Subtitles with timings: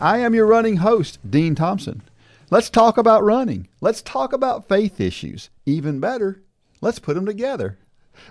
[0.00, 2.02] I am your running host, Dean Thompson.
[2.50, 3.68] Let's talk about running.
[3.80, 5.50] Let's talk about faith issues.
[5.66, 6.42] Even better,
[6.80, 7.78] let's put them together.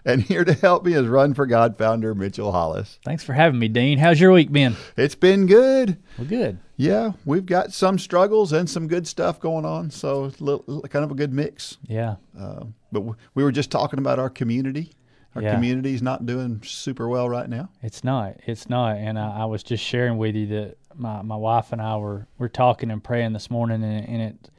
[0.05, 2.99] And here to help me is Run for God founder Mitchell Hollis.
[3.05, 3.97] Thanks for having me, Dean.
[3.97, 4.75] How's your week been?
[4.97, 5.97] It's been good.
[6.17, 6.59] Well, good.
[6.75, 9.89] Yeah, we've got some struggles and some good stuff going on.
[9.91, 11.77] So, it's a little, kind of a good mix.
[11.87, 12.15] Yeah.
[12.39, 14.91] Uh, but w- we were just talking about our community.
[15.35, 15.53] Our Yeah.
[15.55, 17.69] community's not doing super well right now.
[17.81, 18.35] It's not.
[18.45, 18.97] It's not.
[18.97, 22.27] And I, I was just sharing with you that my, my wife and I were,
[22.37, 24.49] were talking and praying this morning, and, and it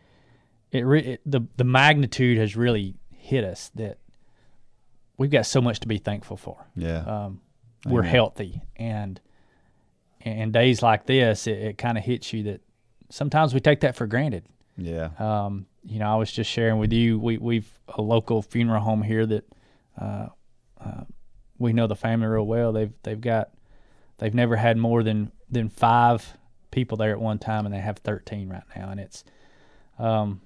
[0.72, 3.98] it, re, it the the magnitude has really hit us that
[5.16, 6.66] we've got so much to be thankful for.
[6.76, 7.00] Yeah.
[7.00, 7.40] Um,
[7.86, 9.20] we're healthy, and
[10.20, 12.60] and days like this, it, it kind of hits you that
[13.08, 14.44] sometimes we take that for granted.
[14.76, 15.10] yeah.
[15.18, 17.18] Um, you know, I was just sharing with you.
[17.18, 19.44] We we've a local funeral home here that
[19.98, 20.26] uh,
[20.78, 21.04] uh,
[21.58, 22.72] we know the family real well.
[22.72, 23.50] They've they've got
[24.18, 26.36] they've never had more than than five
[26.70, 28.90] people there at one time, and they have thirteen right now.
[28.90, 29.24] And it's
[29.98, 30.40] um,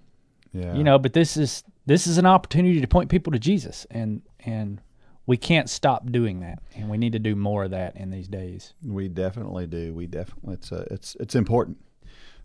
[0.53, 0.75] yeah.
[0.75, 4.23] you know, but this is this is an opportunity to point people to Jesus, and
[4.41, 4.81] and
[5.27, 8.29] we can't stop doing that, and we need to do more of that in these
[8.29, 8.75] days.
[8.85, 9.95] We definitely do.
[9.95, 11.79] We definitely it's uh, it's it's important.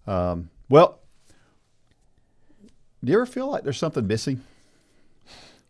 [0.07, 0.99] Um, well,
[3.03, 4.41] do you ever feel like there's something missing?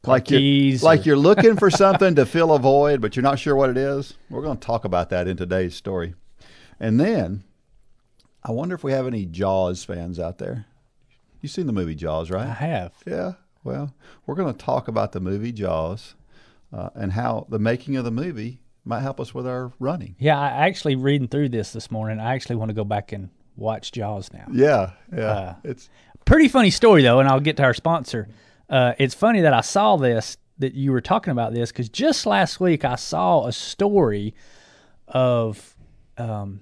[0.05, 3.55] Like you're, like you're looking for something to fill a void, but you're not sure
[3.55, 4.13] what it is.
[4.29, 6.13] We're going to talk about that in today's story.
[6.79, 7.43] And then,
[8.43, 10.65] I wonder if we have any Jaws fans out there.
[11.41, 12.47] You've seen the movie Jaws, right?
[12.47, 12.93] I have.
[13.05, 13.33] Yeah.
[13.63, 13.93] Well,
[14.25, 16.15] we're going to talk about the movie Jaws
[16.73, 20.15] uh, and how the making of the movie might help us with our running.
[20.19, 22.19] Yeah, I actually reading through this this morning.
[22.19, 24.47] I actually want to go back and watch Jaws now.
[24.51, 25.25] Yeah, yeah.
[25.25, 25.89] Uh, it's
[26.25, 28.27] Pretty funny story though, and I'll get to our sponsor.
[28.69, 32.25] Uh, it's funny that I saw this that you were talking about this because just
[32.27, 34.35] last week I saw a story
[35.07, 35.75] of
[36.19, 36.61] um,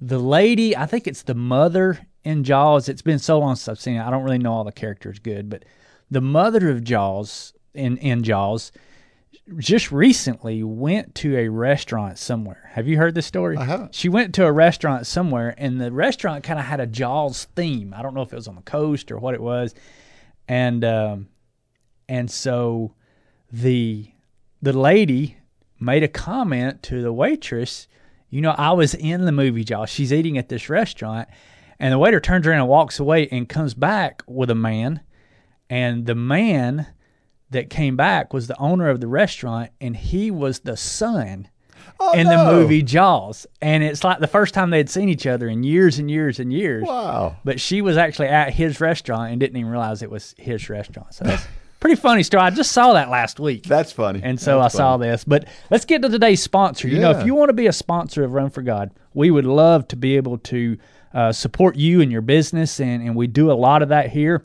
[0.00, 0.76] the lady.
[0.76, 2.88] I think it's the mother in Jaws.
[2.88, 4.04] It's been so long since I've seen it.
[4.04, 5.64] I don't really know all the characters good, but
[6.10, 8.72] the mother of Jaws in in Jaws
[9.58, 12.68] just recently went to a restaurant somewhere.
[12.72, 13.56] Have you heard this story?
[13.56, 13.94] I haven't.
[13.94, 17.94] She went to a restaurant somewhere, and the restaurant kind of had a Jaws theme.
[17.96, 19.74] I don't know if it was on the coast or what it was,
[20.48, 21.28] and um,
[22.08, 22.94] and so
[23.52, 24.10] the
[24.60, 25.36] the lady
[25.78, 27.86] made a comment to the waitress.
[28.30, 29.90] You know, I was in the movie Jaws.
[29.90, 31.28] She's eating at this restaurant,
[31.78, 35.00] and the waiter turns around and walks away and comes back with a man,
[35.70, 36.86] and the man
[37.50, 41.48] that came back was the owner of the restaurant, and he was the son
[42.00, 42.44] oh, in no.
[42.44, 43.46] the movie Jaws.
[43.62, 46.52] And it's like the first time they'd seen each other in years and years and
[46.52, 46.84] years.
[46.84, 47.36] Wow.
[47.44, 51.14] But she was actually at his restaurant and didn't even realize it was his restaurant.
[51.14, 51.24] So
[51.86, 52.42] pretty funny story.
[52.42, 53.62] I just saw that last week.
[53.62, 54.20] That's funny.
[54.20, 55.22] And so That's I saw this.
[55.22, 56.88] But let's get to today's sponsor.
[56.88, 59.46] You know, if you want to be a sponsor of Run for God, we would
[59.46, 60.78] love to be able to
[61.14, 62.80] uh, support you and your business.
[62.80, 64.42] And, and we do a lot of that here.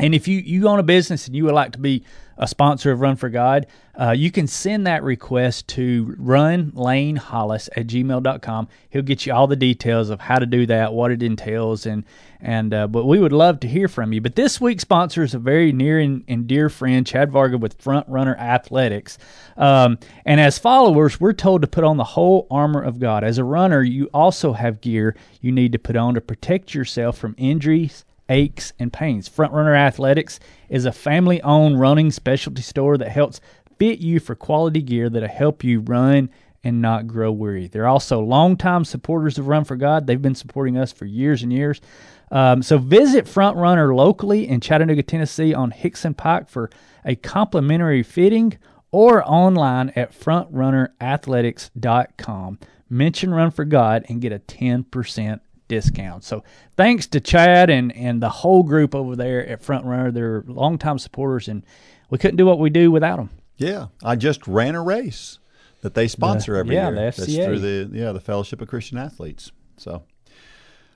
[0.00, 2.04] And if you, you own a business and you would like to be
[2.36, 7.86] a sponsor of Run for God, uh, you can send that request to runlanehollis at
[7.86, 8.68] gmail.com.
[8.90, 12.04] He'll get you all the details of how to do that, what it entails, and
[12.40, 14.20] and uh, but we would love to hear from you.
[14.20, 17.80] But this week's sponsor is a very near and, and dear friend, Chad Varga with
[17.80, 19.16] Front Runner Athletics.
[19.56, 23.22] Um, and as followers, we're told to put on the whole armor of God.
[23.22, 27.16] As a runner, you also have gear you need to put on to protect yourself
[27.16, 29.28] from injuries aches, and pains.
[29.28, 33.40] Frontrunner Athletics is a family owned running specialty store that helps
[33.78, 36.30] fit you for quality gear that'll help you run
[36.62, 37.68] and not grow weary.
[37.68, 40.06] They're also longtime supporters of Run for God.
[40.06, 41.82] They've been supporting us for years and years.
[42.30, 46.70] Um, so visit Frontrunner locally in Chattanooga, Tennessee on Hickson Pike for
[47.04, 48.56] a complimentary fitting
[48.90, 52.58] or online at frontrunnerathletics.com.
[52.88, 55.40] Mention Run for God and get a 10%
[55.74, 56.24] discount.
[56.24, 56.44] So
[56.76, 60.10] thanks to Chad and, and the whole group over there at Front Runner.
[60.10, 61.64] They're longtime supporters, and
[62.10, 63.30] we couldn't do what we do without them.
[63.56, 65.38] Yeah, I just ran a race
[65.80, 66.94] that they sponsor every yeah, year.
[66.94, 67.44] the That's FCA.
[67.44, 69.52] through the yeah the Fellowship of Christian Athletes.
[69.76, 70.04] So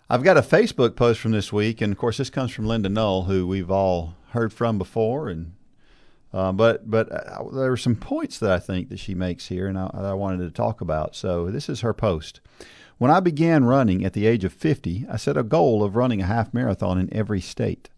[0.08, 2.88] I've got a Facebook post from this week, and of course this comes from Linda
[2.88, 5.52] Null, who we've all heard from before, and
[6.32, 9.66] uh, but but uh, there are some points that I think that she makes here,
[9.66, 11.14] and I, I wanted to talk about.
[11.14, 12.40] So this is her post.
[12.98, 16.20] When I began running at the age of 50, I set a goal of running
[16.20, 17.90] a half marathon in every state.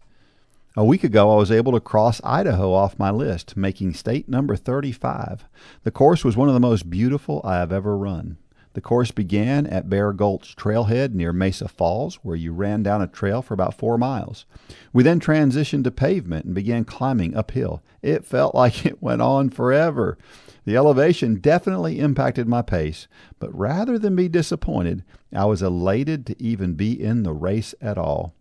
[0.77, 4.55] A week ago, I was able to cross Idaho off my list, making state number
[4.55, 5.45] 35.
[5.83, 8.37] The course was one of the most beautiful I have ever run.
[8.73, 13.07] The course began at Bear Gulch Trailhead near Mesa Falls, where you ran down a
[13.07, 14.45] trail for about four miles.
[14.93, 17.83] We then transitioned to pavement and began climbing uphill.
[18.01, 20.17] It felt like it went on forever.
[20.63, 23.07] The elevation definitely impacted my pace,
[23.39, 25.03] but rather than be disappointed,
[25.33, 28.33] I was elated to even be in the race at all.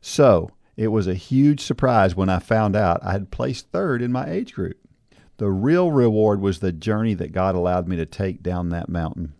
[0.00, 4.10] So, it was a huge surprise when I found out I had placed third in
[4.10, 4.78] my age group.
[5.36, 9.34] The real reward was the journey that God allowed me to take down that mountain.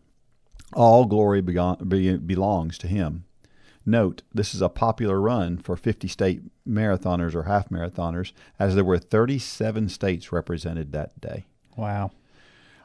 [0.73, 3.25] All glory belongs to Him.
[3.87, 8.85] Note, this is a popular run for 50 state marathoners or half marathoners, as there
[8.85, 11.45] were 37 states represented that day.
[11.77, 12.11] Wow.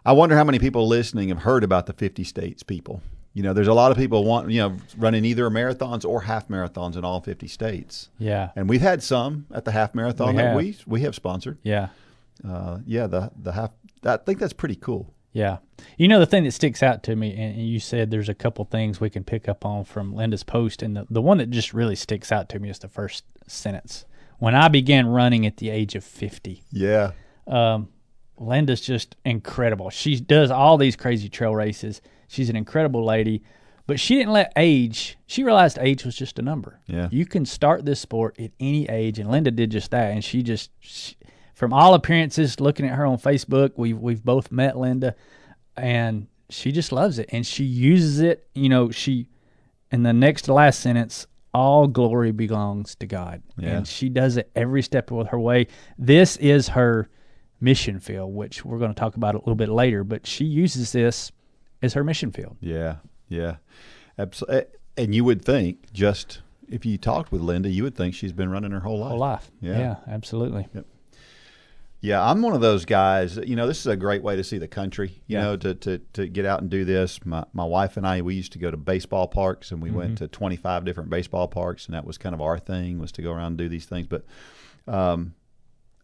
[0.05, 3.01] I wonder how many people listening have heard about the 50 states people.
[3.33, 6.47] You know, there's a lot of people want, you know, running either marathons or half
[6.47, 8.09] marathons in all 50 states.
[8.17, 8.51] Yeah.
[8.55, 10.55] And we've had some at the half marathon We that have.
[10.55, 11.57] we we have sponsored.
[11.61, 11.89] Yeah.
[12.47, 13.71] Uh, yeah, the the half
[14.05, 15.13] I think that's pretty cool.
[15.35, 15.57] Yeah.
[15.97, 18.63] You know, the thing that sticks out to me, and you said there's a couple
[18.63, 21.73] things we can pick up on from Linda's post, and the, the one that just
[21.73, 24.05] really sticks out to me is the first sentence.
[24.39, 27.11] When I began running at the age of 50, Yeah.
[27.47, 27.89] um,
[28.37, 29.89] Linda's just incredible.
[29.89, 32.01] She does all these crazy trail races.
[32.29, 33.43] She's an incredible lady,
[33.87, 35.17] but she didn't let age.
[35.27, 36.79] She realized age was just a number.
[36.87, 37.09] Yeah.
[37.11, 40.11] you can start this sport at any age, and Linda did just that.
[40.11, 41.15] And she just, she,
[41.55, 45.15] from all appearances, looking at her on Facebook, we've we've both met Linda,
[45.75, 48.47] and she just loves it, and she uses it.
[48.53, 49.27] You know, she
[49.91, 53.41] in the next to last sentence, all glory belongs to God.
[53.57, 53.77] Yeah.
[53.77, 55.67] And she does it every step of her way.
[55.97, 57.09] This is her
[57.61, 60.91] mission field, which we're going to talk about a little bit later, but she uses
[60.91, 61.31] this
[61.81, 62.57] as her mission field.
[62.59, 62.97] Yeah.
[63.29, 63.55] Yeah.
[64.19, 64.57] Absolutely.
[64.57, 64.63] Eh,
[64.97, 68.49] and you would think just if you talked with Linda, you would think she's been
[68.49, 69.09] running her whole life.
[69.09, 69.51] Whole life.
[69.61, 69.79] Yeah.
[69.79, 70.67] Yeah, absolutely.
[72.05, 73.37] Yeah, I'm one of those guys.
[73.37, 75.21] You know, this is a great way to see the country.
[75.27, 75.41] You Yeah.
[75.43, 77.25] know, to, to to get out and do this.
[77.25, 79.97] My my wife and I, we used to go to baseball parks, and we Mm-hmm.
[79.97, 83.21] went to 25 different baseball parks, and that was kind of our thing was to
[83.21, 84.05] go around and do these things.
[84.07, 84.23] But
[84.87, 85.33] um,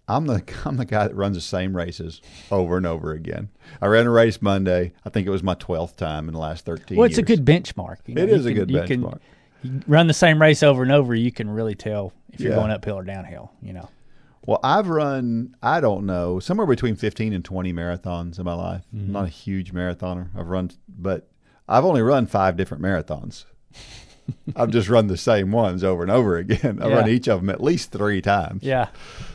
[0.07, 3.50] I'm the I'm the guy that runs the same races over and over again.
[3.81, 4.94] I ran a race Monday.
[5.06, 7.45] I think it was my 12th time in the last 13 Well, it's a good
[7.45, 7.97] benchmark.
[8.07, 9.19] You It you is a good can- benchmark.
[9.62, 12.57] you run the same race over and over, you can really tell if you're Yeah.
[12.57, 13.51] going uphill or downhill.
[13.62, 13.89] You know.
[14.45, 18.81] Well, I've run, I don't know, somewhere between 15 and 20 marathons in my life.
[18.88, 19.05] Mm-hmm.
[19.07, 20.29] I'm not a huge marathoner.
[20.35, 21.27] I've run, but
[21.67, 23.45] I've only run five different marathons.
[24.55, 26.79] I've just run the same ones over and over again.
[26.81, 27.13] I run Yeah.
[27.13, 28.63] each of them at least three times.
[28.63, 28.88] Yeah.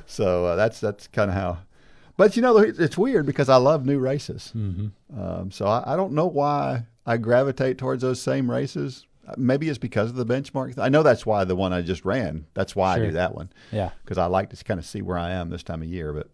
[0.07, 1.59] So uh, that's that's kind of how.
[2.17, 4.53] But you know, it's weird because I love new races.
[4.57, 5.21] Mm-hmm.
[5.21, 9.07] Um, so I, I don't know why I gravitate towards those same races.
[9.37, 10.79] Maybe it's because of the benchmark.
[10.79, 12.47] I know that's why the one I just ran.
[12.55, 13.91] That's why I do that one Yeah.
[14.05, 16.13] because I like to kind of see where I am this time of year.
[16.13, 16.29] But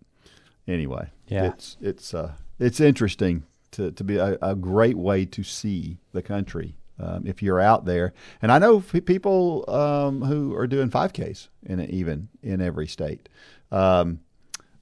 [0.68, 1.46] anyway, Yeah.
[1.46, 6.22] it's it's uh, it's interesting to to be a, a great way to see the
[6.22, 8.12] country um, if you're out there.
[8.42, 12.86] And I know f- people um, who are doing 5Ks in it, even in every
[12.86, 13.28] state.
[13.70, 14.20] Um,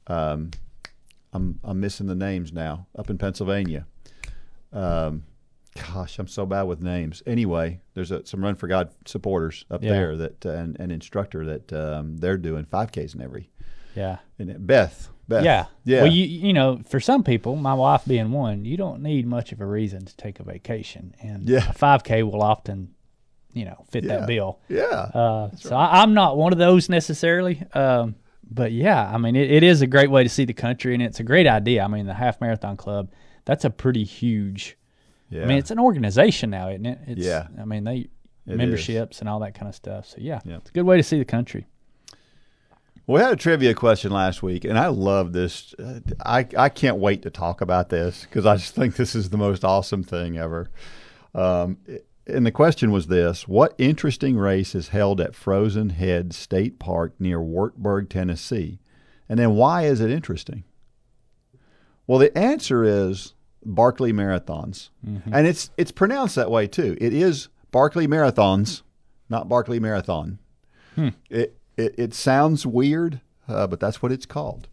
[0.09, 0.51] um,
[1.33, 3.87] I'm I'm missing the names now up in Pennsylvania.
[4.73, 5.23] Um,
[5.93, 7.23] gosh, I'm so bad with names.
[7.27, 9.91] Anyway, there's a, some Run for God supporters up Yeah.
[9.93, 13.51] there that uh, and an instructor that um, they're doing 5Ks in every.
[13.97, 14.19] Yeah.
[14.39, 14.67] It.
[14.67, 15.67] Beth, Beth, Yeah.
[15.85, 19.27] yeah, Well, you you know, for some people, my wife being one, you don't need
[19.27, 21.69] much of a reason to take a vacation, and Yeah.
[21.69, 22.95] a 5K will often,
[23.53, 24.19] you know, fit Yeah.
[24.19, 24.61] that bill.
[24.69, 27.63] yeah, Uh, so I, I'm not one of those necessarily.
[27.75, 28.15] Um,
[28.53, 31.03] but yeah, I mean, it, it is a great way to see the country, and
[31.03, 31.83] it's a great idea.
[31.85, 33.11] I mean, the Half Marathon Club,
[33.45, 34.77] that's a pretty huge.
[35.31, 35.43] Yeah.
[35.43, 36.99] I mean, it's an organization now, isn't it?
[37.07, 37.47] It's, Yeah.
[37.59, 38.09] I mean, they
[38.47, 40.07] It memberships and all that kind of stuff.
[40.07, 40.57] So yeah, Yeah.
[40.57, 41.67] it's a good way to see the country.
[43.07, 45.75] We had a trivia question last week, and I love this.
[46.25, 49.37] I I can't wait to talk about this because I just think this is the
[49.39, 50.71] most awesome thing ever.
[51.35, 51.79] Um,
[52.27, 57.15] and the question was this: What interesting race is held at Frozen Head State Park
[57.19, 58.79] near Wartburg, Tennessee?
[59.29, 60.63] And then why is it interesting?
[62.07, 64.89] Well, the answer is Barkley Marathons,
[65.33, 66.97] and it's it's pronounced that way too.
[67.01, 68.83] It is Barkley Marathons,
[69.29, 70.39] not Barkley Marathon.
[71.31, 74.69] It, it it sounds weird, uh, but that's what it's called.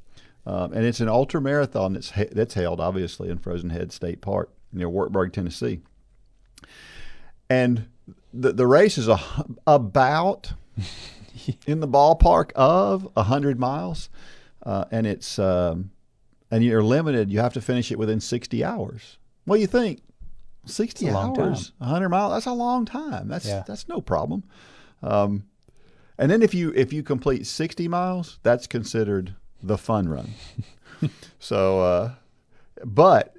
[0.46, 4.22] Um, and it's an ultra marathon that's he- that's held obviously in Frozen Head State
[4.22, 5.82] Park near Wartburg, Tennessee.
[7.50, 7.88] And
[8.34, 9.20] the the race is a,
[9.66, 10.54] about
[11.68, 14.10] in the ballpark of hundred miles,
[14.66, 15.92] uh, and it's um,
[16.52, 17.32] and you're limited.
[17.32, 19.18] You have to finish it within sixty hours.
[19.46, 20.02] What do you think?
[20.66, 22.34] 60 a long hours, 100 miles.
[22.34, 23.30] That's a long time.
[23.30, 23.64] That's Yeah.
[23.66, 24.44] that's no problem.
[25.02, 25.44] Um,
[26.18, 30.34] and then if you if you complete 60 miles, that's considered the fun run.
[31.40, 32.12] so, uh,
[32.84, 33.36] but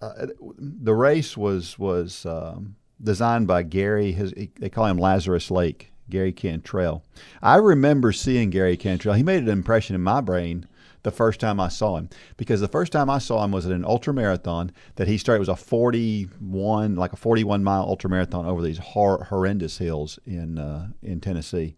[0.00, 0.28] uh,
[0.58, 4.12] the race was was um, designed by Gary.
[4.12, 5.92] His they call him Lazarus Lake.
[6.10, 7.02] Gary Cantrell.
[7.40, 9.14] I remember seeing Gary Cantrell.
[9.14, 10.66] He made an impression in my brain
[11.02, 13.72] the first time I saw him because the first time I saw him was at
[13.72, 15.38] an ultra marathon that he started.
[15.38, 20.18] It was a 41, like a 41 mile ultra marathon over these hor- horrendous hills
[20.26, 21.76] in uh, in Tennessee,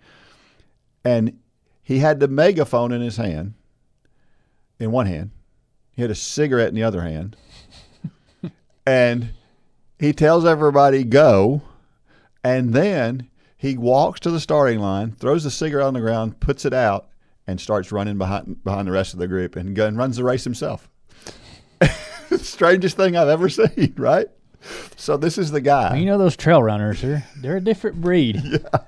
[1.05, 1.39] and
[1.83, 3.55] he had the megaphone in his hand,
[4.79, 5.31] in one hand.
[5.93, 7.37] He had a cigarette in the other hand,
[8.87, 9.31] and
[9.99, 11.63] he tells everybody go,
[12.43, 16.65] and then he walks to the starting line, throws the cigarette on the ground, puts
[16.65, 17.09] it out,
[17.47, 20.25] and starts running behind behind the rest of the group and, go- and runs the
[20.25, 20.89] race himself.
[22.37, 24.29] Strangest thing I've ever seen, right?
[24.97, 25.97] So this is the guy.
[25.97, 28.41] You know those trail runners, they're, they're a different breed.
[28.45, 28.79] yeah.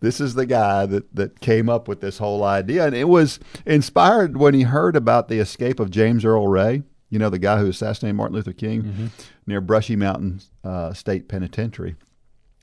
[0.00, 2.86] this is the guy that, that came up with this whole idea.
[2.86, 7.18] And it was inspired when he heard about the escape of James Earl Ray, you
[7.18, 9.10] know, the guy who assassinated Martin Luther King
[9.46, 11.96] near Brushy Mountain uh, State Penitentiary.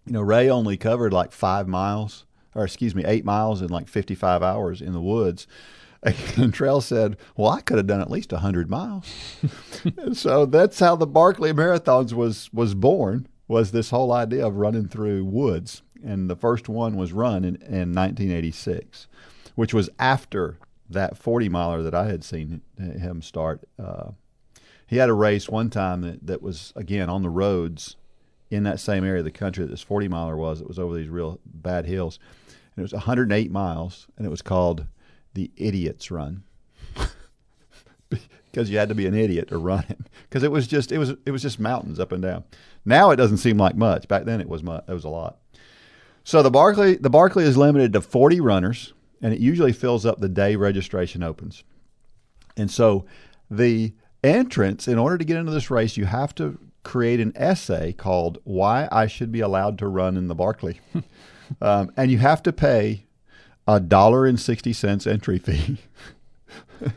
[0.05, 2.25] You know, Ray only covered like five miles,
[2.57, 5.47] or excuse me, eight miles in like 55 hours in the woods.
[6.37, 9.11] And Trail said, Well, I could have done at least 100 miles.
[9.97, 14.57] And so that's how the Barkley Marathons was, was born, was this whole idea of
[14.57, 15.81] running through woods.
[16.03, 19.07] And the first one was run in, in 1986,
[19.55, 20.57] which was after
[20.89, 23.67] that 40 miler that I had seen him start.
[23.79, 24.11] Uh,
[24.85, 27.97] he had a race one time that, that was, again, on the roads
[28.49, 30.61] in that same area of the country that this 40 miler was.
[30.61, 32.19] It was over these real bad hills.
[32.77, 34.85] And it was 108 miles, and it was called
[35.33, 36.43] the Idiot's Run.
[38.51, 39.97] because you had to be an idiot to run it.
[40.29, 42.43] Because it was just it was it was just mountains up and down.
[42.83, 44.09] Now it doesn't seem like much.
[44.09, 44.83] Back then it was much.
[44.89, 45.37] It was a lot.
[46.25, 50.19] So the Barkley the Barkley is limited to 40 runners, and it usually fills up
[50.19, 51.63] the day registration opens.
[52.57, 53.05] And so
[53.49, 57.93] the entrance, in order to get into this race, you have to create an essay
[57.93, 60.81] called "Why I Should Be Allowed to Run in the Barkley,"
[61.61, 63.05] um, and you have to pay
[63.67, 65.77] a dollar and sixty cents entry fee.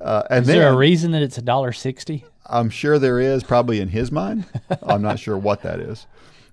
[0.00, 2.24] uh, and Is then there a reason that it's a dollar sixty?
[2.46, 4.44] I'm sure there is, probably in his mind.
[4.82, 6.06] I'm not sure what that is.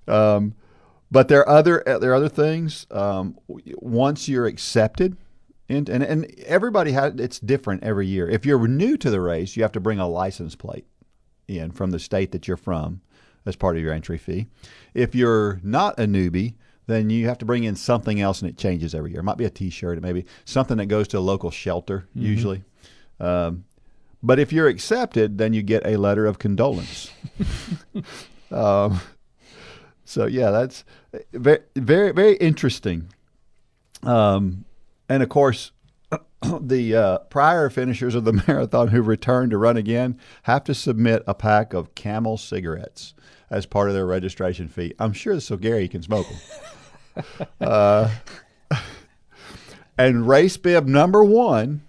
[0.06, 0.54] Um,
[1.10, 2.86] but there are other there are other things.
[2.90, 5.16] Um, once you're accepted,
[5.68, 8.28] and, and and everybody has it's different every year.
[8.28, 10.86] If you're new to the race, you have to bring a license plate
[11.46, 13.00] in from the state that you're from
[13.46, 14.46] as part of your entry fee.
[14.94, 16.54] If you're not a newbie,
[16.88, 19.20] then you have to bring in something else, and it changes every year.
[19.20, 22.08] It might be a T-shirt, it may be something that goes to a local shelter,
[22.14, 22.64] usually.
[23.20, 23.64] Um,
[24.22, 27.12] but if you're accepted, then you get a letter of condolence.
[28.50, 29.00] um,
[30.04, 30.84] so yeah, that's
[31.32, 33.10] very, very, very interesting.
[34.02, 34.64] Um,
[35.08, 35.72] and of course,
[36.60, 41.22] the uh, prior finishers of the marathon who return to run again have to submit
[41.26, 43.14] a pack of Camel cigarettes
[43.50, 44.94] as part of their registration fee.
[44.98, 46.38] I'm sure so Gary can smoke them.
[47.60, 48.10] uh,
[49.98, 51.82] and race bib number one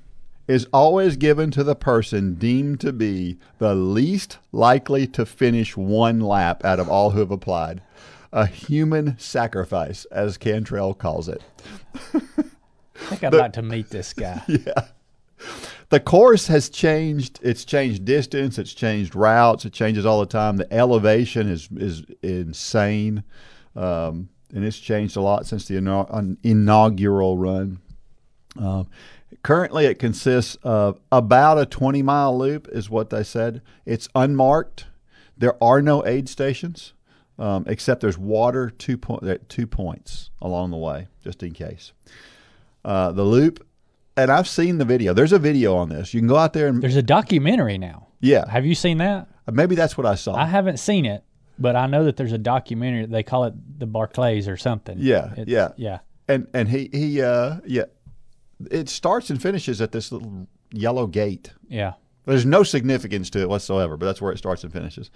[0.47, 6.19] is always given to the person deemed to be the least likely to finish one
[6.19, 7.81] lap out of all who have applied.
[8.33, 11.43] A human sacrifice, as Cantrell calls it.
[11.95, 12.19] I
[12.95, 14.41] think I'd like to meet this guy.
[14.47, 14.87] Yeah.
[15.89, 17.39] The course has changed.
[17.41, 18.59] It's changed distance.
[18.59, 19.65] It's changed routes.
[19.65, 20.57] It changes all the time.
[20.57, 23.23] The elevation is is insane,
[23.75, 25.75] um, and it's changed a lot since the
[26.43, 27.79] inaugural run.
[28.57, 28.87] Um,
[29.43, 33.61] currently, it consists of about a 20 mile loop, is what they said.
[33.85, 34.87] It's unmarked.
[35.37, 36.93] There are no aid stations,
[37.37, 41.93] um, except there's water two point at two points along the way, just in case.
[42.83, 43.65] Uh, the loop,
[44.17, 45.13] and I've seen the video.
[45.13, 46.13] There's a video on this.
[46.13, 48.07] You can go out there and There's a documentary now.
[48.19, 49.27] yeah, Have you seen that?
[49.51, 50.35] maybe that's what I saw.
[50.35, 51.23] I haven't seen it,
[51.59, 53.05] but I know that there's a documentary.
[53.05, 54.97] They call it the Barclays or something.
[54.99, 55.69] Yeah, It's- yeah.
[55.77, 55.99] yeah.
[56.27, 57.85] and and he he uh yeah,
[58.71, 61.51] it starts and finishes at this little yellow gate.
[61.67, 61.93] Yeah.
[62.25, 65.09] There's no significance to it whatsoever, but that's where it starts and finishes.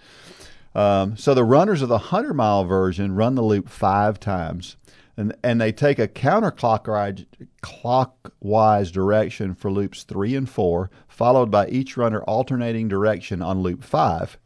[0.74, 4.76] Um, so the runners of the hundred mile version run the loop five times,
[5.16, 7.26] and and they take a counterclockwise
[7.62, 13.84] clockwise direction for loops three and four, followed by each runner alternating direction on loop
[13.84, 14.38] five.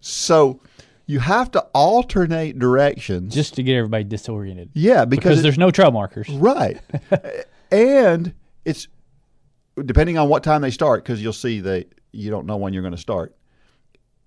[0.00, 0.60] So
[1.06, 3.34] you have to alternate directions.
[3.34, 4.70] Just to get everybody disoriented.
[4.74, 6.28] yeah, Because because, it- there's no trail markers.
[6.28, 6.80] Right.
[7.70, 8.32] and
[8.64, 8.88] it's
[9.84, 12.82] depending on what time they start, because you'll see that you don't know when you're
[12.82, 13.34] going to start.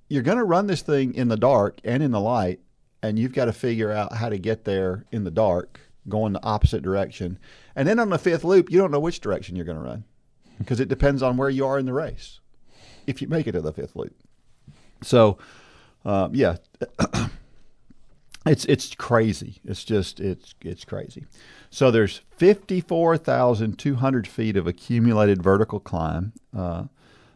[0.10, 2.60] you're going to run this thing in the dark and in the light,
[3.02, 5.80] and you've got to figure out how to get there in the dark,
[6.10, 7.38] going the opposite direction.
[7.76, 10.04] And then on the fifth loop, you don't know which direction you're going to run
[10.58, 12.40] because it depends on where you are in the race
[13.06, 14.16] if you make it to the fifth loop.
[15.02, 15.38] So,
[16.08, 16.56] uh, yeah,
[18.46, 19.60] it's it's crazy.
[19.66, 21.26] It's just it's it's crazy.
[21.70, 26.32] So there's 54,200 feet of accumulated vertical climb.
[26.56, 26.86] Uh,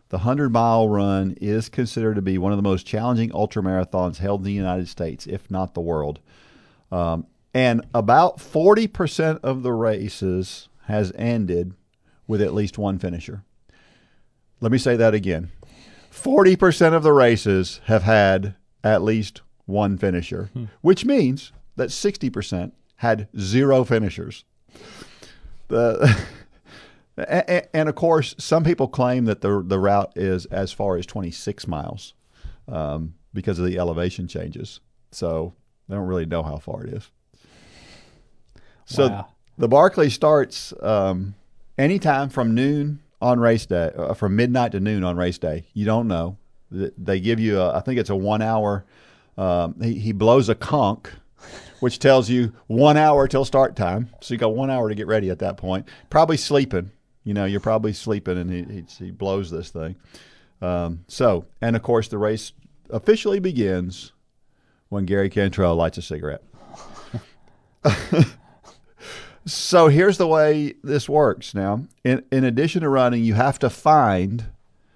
[0.07, 4.39] the 100 mile run is considered to be one of the most challenging ultramarathons held
[4.39, 6.19] in the United States, if not the world.
[6.93, 11.73] Um, and about 40% of the races has ended
[12.25, 13.43] with at least one finisher.
[14.61, 15.51] Let me say that again
[16.09, 20.65] 40% of the races have had at least one finisher, hmm.
[20.81, 24.43] which means that 60% had zero finishers.
[25.67, 26.17] The
[27.17, 31.67] and, of course, some people claim that the the route is as far as 26
[31.67, 32.13] miles
[32.67, 34.79] um, because of the elevation changes.
[35.11, 35.53] So
[35.88, 37.09] they don't really know how far it is.
[38.85, 39.27] So wow.
[39.57, 41.35] the Barkley starts um,
[41.77, 45.65] anytime from noon on race day, uh, from midnight to noon on race day.
[45.73, 46.38] You don't know.
[46.71, 48.85] They give you, a, I think it's a one hour.
[49.37, 51.07] Um, he, he blows a conch,
[51.79, 54.09] which tells you one hour till start time.
[54.21, 55.87] So you got one hour to get ready at that point.
[56.09, 56.91] Probably sleeping.
[57.23, 59.95] You know, you're probably sleeping, and he, he, he blows this thing.
[60.61, 62.53] Um, so, and of course, the race
[62.89, 64.11] officially begins
[64.89, 66.43] when Gary Cantrell lights a cigarette.
[69.45, 71.85] So here's the way this works now.
[72.03, 74.45] In, in addition to running, you have to find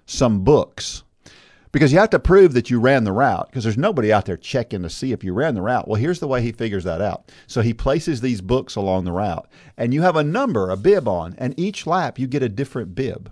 [0.06, 1.02] some books
[1.76, 4.38] because you have to prove that you ran the route because there's nobody out there
[4.38, 5.86] checking to see if you ran the route.
[5.86, 7.30] Well, here's the way he figures that out.
[7.46, 11.06] So he places these books along the route and you have a number, a bib
[11.06, 13.30] on, and each lap you get a different bib.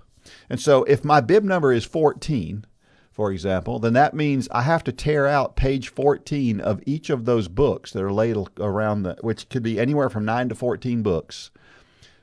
[0.51, 2.67] And so if my bib number is 14,
[3.11, 7.25] for example, then that means I have to tear out page 14 of each of
[7.25, 11.03] those books that are laid around the, which could be anywhere from 9 to 14
[11.03, 11.51] books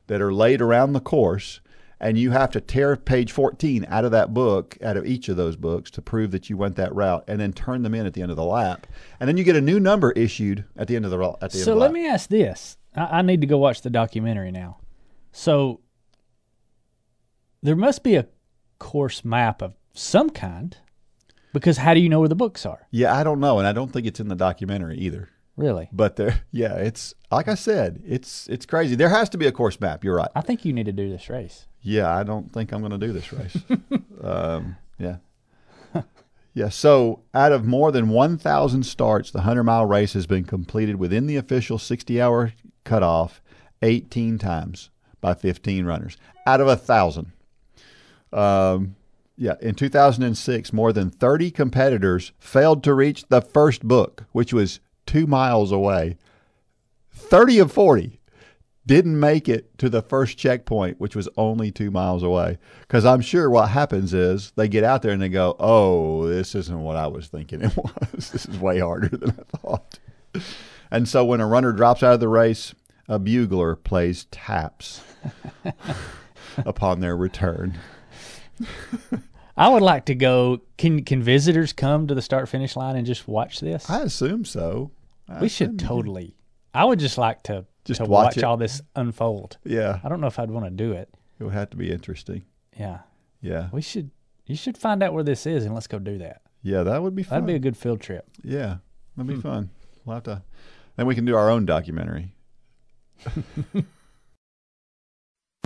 [0.05, 1.60] that are laid around the course.
[2.01, 5.37] And you have to tear page 14 out of that book, out of each of
[5.37, 8.15] those books, to prove that you went that route, and then turn them in at
[8.15, 8.87] the end of the lap.
[9.19, 11.59] And then you get a new number issued at the end of the at the
[11.59, 14.79] So let me ask this: I, I need to go watch the documentary now.
[15.31, 15.81] So
[17.61, 18.27] there must be a
[18.79, 20.75] course map of some kind.
[21.53, 22.87] Because how do you know where the books are?
[22.91, 25.29] Yeah, I don't know, and I don't think it's in the documentary either.
[25.61, 25.89] Really?
[25.93, 28.95] But there, yeah, it's like I said, it's it's crazy.
[28.95, 30.03] There has to be a course map.
[30.03, 30.29] You're right.
[30.35, 31.67] I think you need to do this race.
[31.81, 33.57] Yeah, I don't think I'm going to do this race.
[34.23, 35.17] um, yeah,
[36.53, 36.69] yeah.
[36.69, 41.27] So, out of more than 1,000 starts, the 100 mile race has been completed within
[41.27, 43.41] the official 60 hour cutoff
[43.81, 44.89] 18 times
[45.21, 47.31] by 15 runners out of a thousand.
[48.33, 48.95] Um,
[49.37, 54.79] yeah, in 2006, more than 30 competitors failed to reach the first book, which was
[55.11, 56.15] two miles away.
[57.11, 58.21] 30 of 40
[58.85, 62.57] didn't make it to the first checkpoint, which was only two miles away.
[62.79, 66.55] Because I'm sure what happens is they get out there and they go, oh, this
[66.55, 68.31] isn't what I was thinking it was.
[68.31, 69.99] this is way harder than I thought.
[70.89, 72.73] And so when a runner drops out of the race,
[73.09, 75.01] a bugler plays taps
[76.57, 77.77] upon their return.
[79.57, 80.61] I would like to go.
[80.77, 83.89] Can can visitors come to the start finish line and just watch this?
[83.89, 84.91] I assume so.
[85.37, 86.35] I we should totally.
[86.73, 89.57] I would just like to just to watch, watch all this unfold.
[89.63, 89.99] Yeah.
[90.03, 91.09] I don't know if I'd want to do it.
[91.39, 92.45] It would have to be interesting.
[92.77, 92.99] Yeah.
[93.41, 93.69] Yeah.
[93.71, 94.11] We should.
[94.45, 96.41] You should find out where this is and let's go do that.
[96.63, 97.35] Yeah, that would be fun.
[97.35, 98.27] That'd be a good field trip.
[98.43, 98.77] Yeah,
[99.15, 99.41] that'd be hmm.
[99.41, 99.69] fun.
[100.05, 100.43] We'll have to.
[100.95, 102.35] Then we can do our own documentary.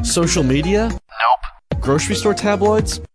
[0.04, 0.90] Social media?
[0.90, 1.82] Nope.
[1.82, 3.00] Grocery store tabloids?
[3.00, 3.08] Nope.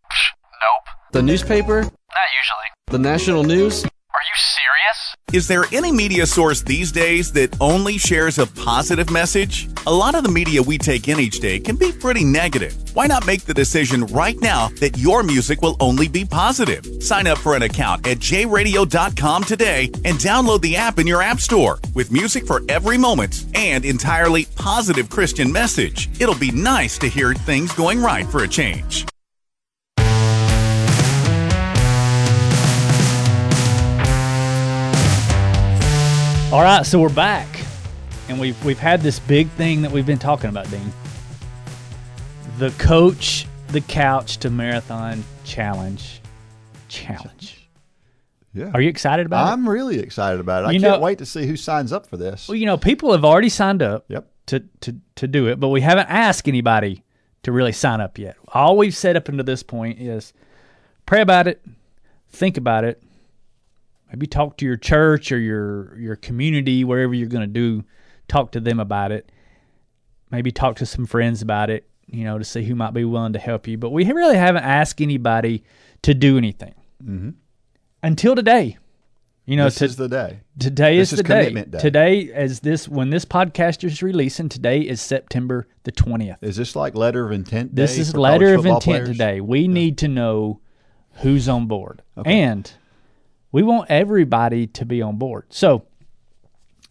[1.12, 1.82] The newspaper?
[1.82, 2.68] Not usually.
[2.86, 3.86] The national news?
[4.20, 5.16] Are you serious?
[5.33, 9.70] Is there any media source these days that only shares a positive message?
[9.87, 12.74] A lot of the media we take in each day can be pretty negative.
[12.94, 16.85] Why not make the decision right now that your music will only be positive?
[17.02, 21.40] Sign up for an account at jradio.com today and download the app in your app
[21.40, 26.11] store with music for every moment and entirely positive Christian message.
[26.20, 29.06] It'll be nice to hear things going right for a change.
[36.52, 37.46] All right, so we're back,
[38.28, 40.92] and we've we've had this big thing that we've been talking about, Dean.
[42.58, 46.20] The coach, the couch to marathon challenge,
[46.88, 47.68] challenge.
[48.52, 48.72] Yeah.
[48.74, 49.62] Are you excited about I'm it?
[49.62, 50.74] I'm really excited about it.
[50.74, 52.48] You I can't wait to see who signs up for this.
[52.48, 54.06] Well, you know, people have already signed up.
[54.08, 54.28] Yep.
[54.46, 57.04] To to to do it, but we haven't asked anybody
[57.44, 58.36] to really sign up yet.
[58.48, 60.32] All we've said up until this point is
[61.06, 61.64] pray about it,
[62.30, 63.00] think about it,
[64.10, 67.84] maybe talk to your church or your your community wherever you're going to do
[68.28, 69.30] talk to them about it
[70.30, 73.32] maybe talk to some friends about it you know to see who might be willing
[73.32, 75.62] to help you but we really haven't asked anybody
[76.02, 77.30] to do anything mm-hmm.
[78.02, 78.76] until today
[79.46, 80.40] you know this to, is the day.
[80.58, 81.38] today this is is the day.
[81.46, 81.78] commitment day.
[81.78, 86.76] today as this when this podcast is releasing today is september the 20th Is this
[86.76, 87.74] like letter of intent?
[87.74, 89.08] this is letter of intent players?
[89.08, 89.40] today.
[89.40, 90.60] We need to know
[91.22, 92.40] who's on board, Okay.
[92.40, 92.70] and
[93.52, 95.46] we want everybody to be on board.
[95.50, 95.86] So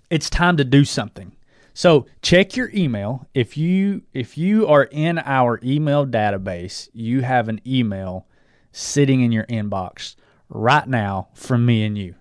[0.09, 1.35] it's time to do something.
[1.73, 3.27] So check your email.
[3.33, 8.27] If you if you are in our email database, you have an email
[8.71, 10.15] sitting in your inbox
[10.49, 12.15] right now from me and you.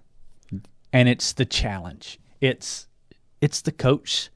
[0.93, 2.21] And it's the challenge.
[2.41, 2.87] It's
[3.41, 4.31] it's the coach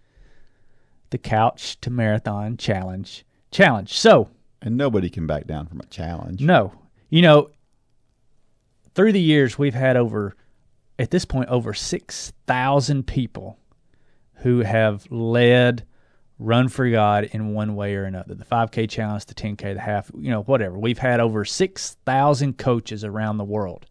[1.11, 3.93] the couch to marathon challenge challenge.
[3.93, 4.31] So,
[4.63, 6.41] And nobody can back down from a challenge.
[6.41, 6.73] no.
[7.11, 7.51] You know,
[8.95, 10.37] through the years we've had over
[10.99, 13.59] at this point over 6,000 people
[14.37, 15.85] who have led
[16.43, 18.35] Run for God in one way or another.
[18.35, 20.77] The 5K challenge, the 10K, the half, you know, whatever.
[20.77, 23.87] We've had over 6,000 coaches around the world.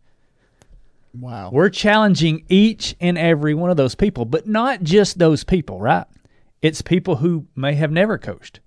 [1.17, 1.49] Wow.
[1.53, 6.05] We're challenging each and every one of those people, but not just those people, right?
[6.61, 8.59] It's people who may have never coached.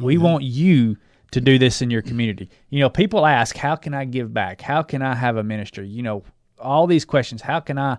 [0.00, 0.96] We want you
[1.32, 2.50] to do this in your community.
[2.70, 4.60] You know, people ask, "How can I give back?
[4.60, 6.24] How can I have a ministry?" You know,
[6.58, 7.42] all these questions.
[7.42, 7.98] How can I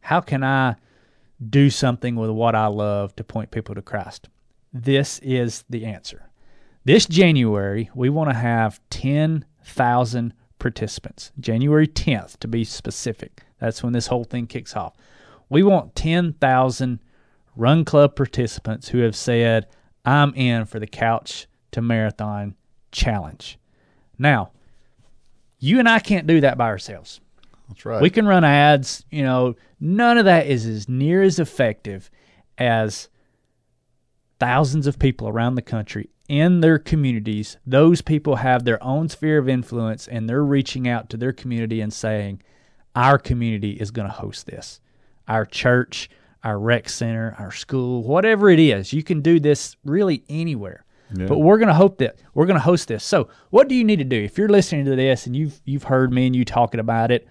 [0.00, 0.76] how can I
[1.50, 4.28] do something with what I love to point people to Christ?
[4.72, 6.30] This is the answer.
[6.84, 11.32] This January, we want to have 10,000 participants.
[11.40, 13.42] January 10th, to be specific.
[13.58, 14.94] That's when this whole thing kicks off.
[15.48, 17.00] We want 10,000
[17.56, 19.66] Run Club participants who have said,
[20.04, 22.54] I'm in for the Couch to Marathon
[22.96, 23.58] Challenge.
[24.18, 24.52] Now,
[25.58, 27.20] you and I can't do that by ourselves.
[27.68, 28.00] That's right.
[28.00, 32.10] We can run ads, you know, none of that is as near as effective
[32.56, 33.10] as
[34.40, 37.58] thousands of people around the country in their communities.
[37.66, 41.82] Those people have their own sphere of influence and they're reaching out to their community
[41.82, 42.42] and saying,
[42.94, 44.80] Our community is going to host this.
[45.28, 46.08] Our church,
[46.42, 50.85] our rec center, our school, whatever it is, you can do this really anywhere.
[51.10, 53.04] But we're going to hope that we're going to host this.
[53.04, 55.84] So, what do you need to do if you're listening to this and you've you've
[55.84, 57.28] heard me and you talking about it?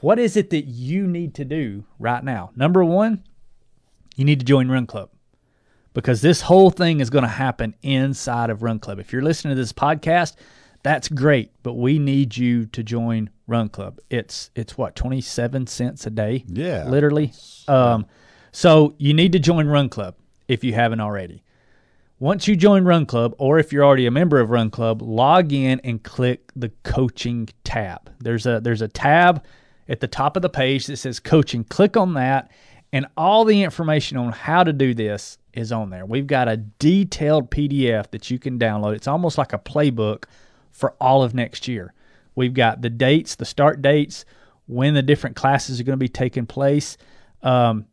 [0.00, 2.50] What is it that you need to do right now?
[2.54, 3.24] Number one,
[4.16, 5.10] you need to join Run Club
[5.92, 8.98] because this whole thing is going to happen inside of Run Club.
[8.98, 10.36] If you're listening to this podcast,
[10.82, 13.98] that's great, but we need you to join Run Club.
[14.10, 16.44] It's it's what twenty seven cents a day.
[16.48, 16.88] Yeah.
[16.88, 17.32] literally.
[17.66, 18.06] Um,
[18.52, 20.14] so you need to join Run Club
[20.46, 21.42] if you haven't already.
[22.20, 25.52] Once you join Run Club, or if you're already a member of Run Club, log
[25.52, 28.10] in and click the coaching tab.
[28.18, 29.44] There's a there's a tab
[29.88, 31.62] at the top of the page that says coaching.
[31.62, 32.50] Click on that,
[32.92, 36.04] and all the information on how to do this is on there.
[36.04, 38.96] We've got a detailed PDF that you can download.
[38.96, 40.24] It's almost like a playbook
[40.72, 41.94] for all of next year.
[42.34, 44.24] We've got the dates, the start dates,
[44.66, 46.96] when the different classes are going to be taking place.
[47.44, 47.86] Um,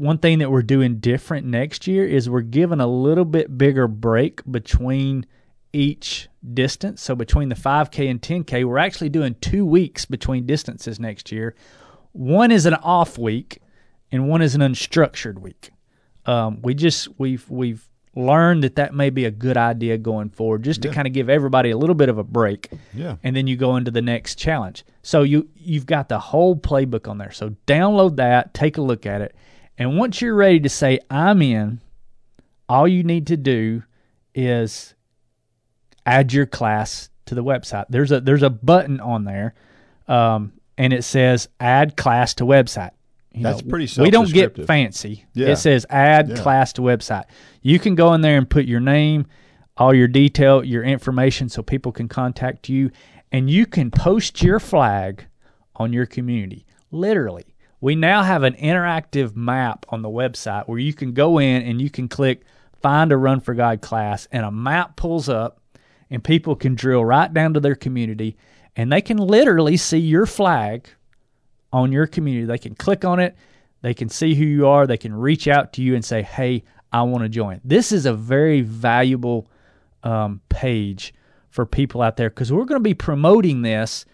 [0.00, 3.86] one thing that we're doing different next year is we're giving a little bit bigger
[3.86, 5.26] break between
[5.72, 7.02] each distance.
[7.02, 11.54] So between the 5K and 10K, we're actually doing two weeks between distances next year.
[12.12, 13.60] One is an off week,
[14.10, 15.70] and one is an unstructured week.
[16.26, 17.86] Um, we just we've we've
[18.16, 21.28] learned that that may be a good idea going forward, just to kind of give
[21.30, 22.68] everybody a little bit of a break.
[22.92, 23.16] Yeah.
[23.22, 24.84] and then you go into the next challenge.
[25.02, 27.30] So you you've got the whole playbook on there.
[27.30, 29.36] So download that, take a look at it,
[29.80, 31.80] and once you're ready to say I'm in,
[32.68, 33.82] all you need to do
[34.34, 34.94] is
[36.04, 37.86] add your class to the website.
[37.88, 39.54] There's a there's a button on there,
[40.06, 42.90] um, and it says add class to website.
[43.32, 45.24] You That's pretty We don't get fancy.
[45.34, 45.48] Yeah.
[45.48, 46.36] It says add Yeah.
[46.36, 47.24] class to website.
[47.62, 49.26] You can go in there and put your name,
[49.76, 52.90] all your detail, your information, so people can contact you,
[53.32, 55.26] and you can post your flag
[55.76, 56.66] on your community.
[56.90, 61.62] Literally, we now have an interactive map on the website where you can go in
[61.62, 62.42] and you can click
[62.80, 65.60] find a Run for God class, and a map pulls up,
[66.10, 68.36] and people can drill right down to their community,
[68.76, 70.88] and they can literally see your flag
[71.72, 72.46] on your community.
[72.46, 73.36] They can click on it,
[73.82, 76.64] they can see who you are, they can reach out to you and say, "Hey,
[76.92, 79.50] I want to join." This is a very valuable
[80.02, 81.14] um, page
[81.50, 84.04] for people out there because we're going to be promoting this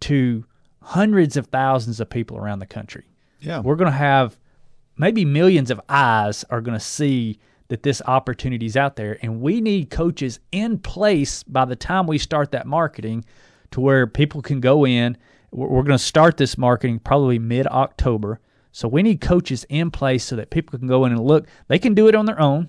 [0.00, 0.44] to
[0.80, 3.04] hundreds of thousands of people around the country.
[3.42, 3.60] Yeah.
[3.60, 4.38] We're going to have
[4.96, 9.40] maybe millions of eyes are going to see that this opportunity is out there, and
[9.40, 13.24] we need coaches in place by the time we start that marketing
[13.70, 15.16] to where people can go in
[15.50, 18.40] We're, we're going to start this marketing probably mid October.
[18.72, 21.46] So we need coaches in place so that people can go in and look.
[21.68, 22.68] They can do it on their own,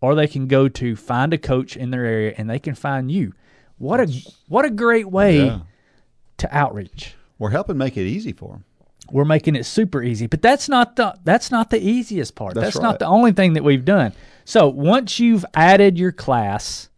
[0.00, 3.10] or they can go to find a coach in their area and they can find
[3.10, 3.32] you.
[3.78, 4.06] What a
[4.48, 5.60] what a great way Yeah.
[6.38, 7.14] to outreach.
[7.38, 8.64] We're helping make it easy for them.
[9.10, 12.54] We're making it super easy, but that's not the that's not the easiest part.
[12.54, 14.12] That's That's, not the only thing that we've done.
[14.44, 16.88] So once you've added your class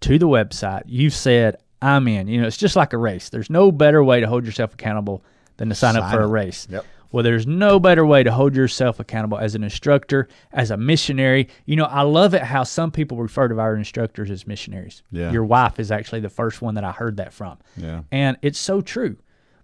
[0.00, 2.28] to the website, you've said I'm in.
[2.28, 3.28] You know, it's just like a race.
[3.28, 5.24] There's no better way to hold yourself accountable
[5.56, 6.66] than to sign, up Sign for a race.
[6.70, 6.84] Yep.
[7.12, 11.48] Well, there's no better way to hold yourself accountable as an instructor, as a missionary.
[11.64, 15.04] You know, I love it how some people refer to our instructors as missionaries.
[15.12, 15.30] Yeah.
[15.30, 17.58] Your wife is actually the first one that I heard that from.
[17.76, 18.02] Yeah.
[18.10, 19.16] And it's so true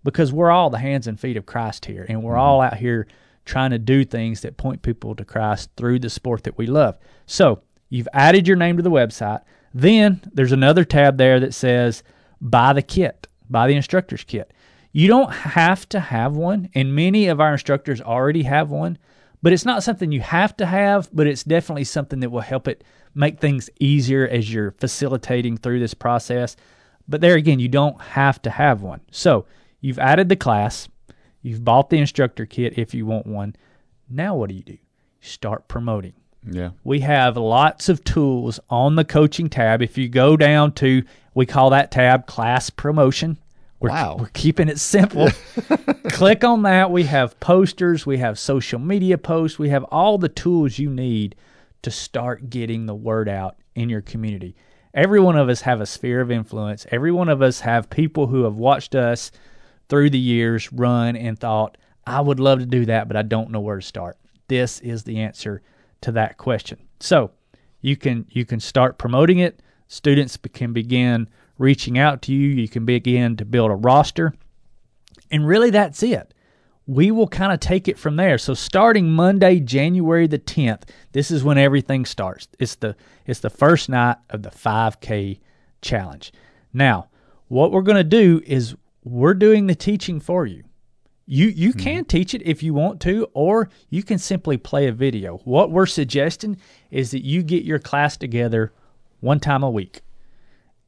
[0.02, 2.26] because we're all the hands and feet of Christ here, and Mm-hmm.
[2.26, 3.06] we're all out here
[3.44, 6.98] trying to do things that point people to Christ through the sport that we love.
[7.26, 9.42] So you've added your name to the website.
[9.74, 12.02] Then there's another tab there that says
[12.40, 14.52] buy the kit, buy the instructor's kit.
[14.92, 18.98] You don't have to have one, and many of our instructors already have one,
[19.42, 22.68] but it's not something you have to have, but it's definitely something that will help
[22.68, 22.84] it
[23.14, 26.56] make things easier as you're facilitating through this process.
[27.08, 29.00] But there again, you don't have to have one.
[29.10, 29.46] So
[29.80, 30.88] you've added the class,
[31.42, 33.56] you've bought the instructor kit if you want one.
[34.08, 34.78] Now what do you do?
[35.20, 36.14] Start promoting.
[36.50, 36.70] Yeah.
[36.84, 39.82] We have lots of tools on the coaching tab.
[39.82, 41.02] If you go down to,
[41.34, 43.38] we call that tab class promotion.
[43.78, 44.16] We're, Wow.
[44.18, 45.28] we're keeping it simple.
[46.10, 46.90] Click on that.
[46.90, 51.34] We have posters, we have social media posts, we have all the tools you need
[51.82, 54.54] to start getting the word out in your community.
[54.92, 56.86] Every one of us have a sphere of influence.
[56.90, 59.30] Every one of us have people who have watched us
[59.90, 61.76] through the years run and thought,
[62.06, 64.16] I would love to do that, but I don't know where to start.
[64.48, 65.62] This is the answer
[66.00, 66.78] to that question.
[67.00, 67.32] So
[67.82, 69.60] you can you can start promoting it.
[69.88, 72.48] Students can begin reaching out to you.
[72.48, 74.32] You can begin to build a roster.
[75.30, 76.32] And really that's it.
[76.86, 78.38] We will kind of take it from there.
[78.38, 82.48] So starting Monday, January the 10th, this is when everything starts.
[82.58, 85.40] It's the it's the first night of the 5K
[85.82, 86.32] challenge.
[86.72, 87.08] Now,
[87.48, 88.74] what we're going to do is
[89.10, 90.64] we're doing the teaching for you.
[91.26, 94.92] You you can teach it if you want to, or you can simply play a
[94.92, 95.38] video.
[95.44, 96.56] What we're suggesting
[96.90, 98.72] is that you get your class together
[99.20, 100.00] one time a week,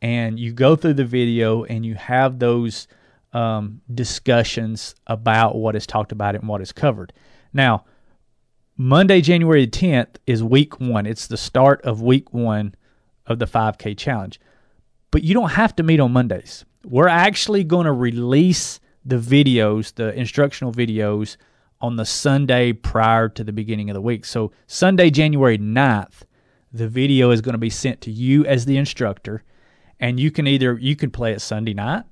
[0.00, 2.88] and you go through the video and you have those
[3.32, 7.12] um, discussions about what is talked about and what is covered.
[7.52, 7.85] Now,
[8.76, 11.06] Monday, January 10th is week one.
[11.06, 12.74] It's the start of week one
[13.26, 14.40] of the 5K challenge.
[15.12, 16.64] But you don't have to meet on Mondays.
[16.85, 21.37] We're actually going to release the videos, the instructional videos,
[21.81, 24.25] on the Sunday prior to the beginning of the week.
[24.25, 26.23] So, Sunday, January 9th,
[26.73, 29.42] the video is going to be sent to you as the instructor.
[29.99, 32.05] And you can either, you can play it Sunday night,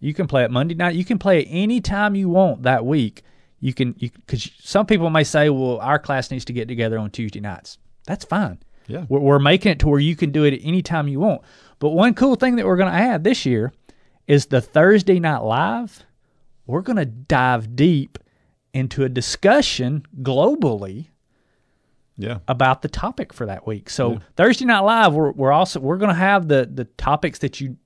[0.00, 3.22] you can play it Monday night, you can play it anytime you want that week.
[3.58, 6.98] You can, you because some people may say, well, our class needs to get together
[6.98, 7.78] on Tuesday nights.
[8.06, 8.58] That's fine.
[8.86, 9.06] Yeah.
[9.08, 11.42] We're, we're making it to where you can do it at any time you want.
[11.78, 13.72] But one cool thing that we're going to add this year
[14.26, 16.04] is the Thursday night live.
[16.66, 18.18] We're going to dive deep
[18.74, 21.08] into a discussion globally
[22.16, 22.38] Yeah.
[22.48, 23.88] about the topic for that week.
[23.90, 27.60] So Thursday night live, we're, we're also we're going to have the the topics that
[27.60, 27.76] you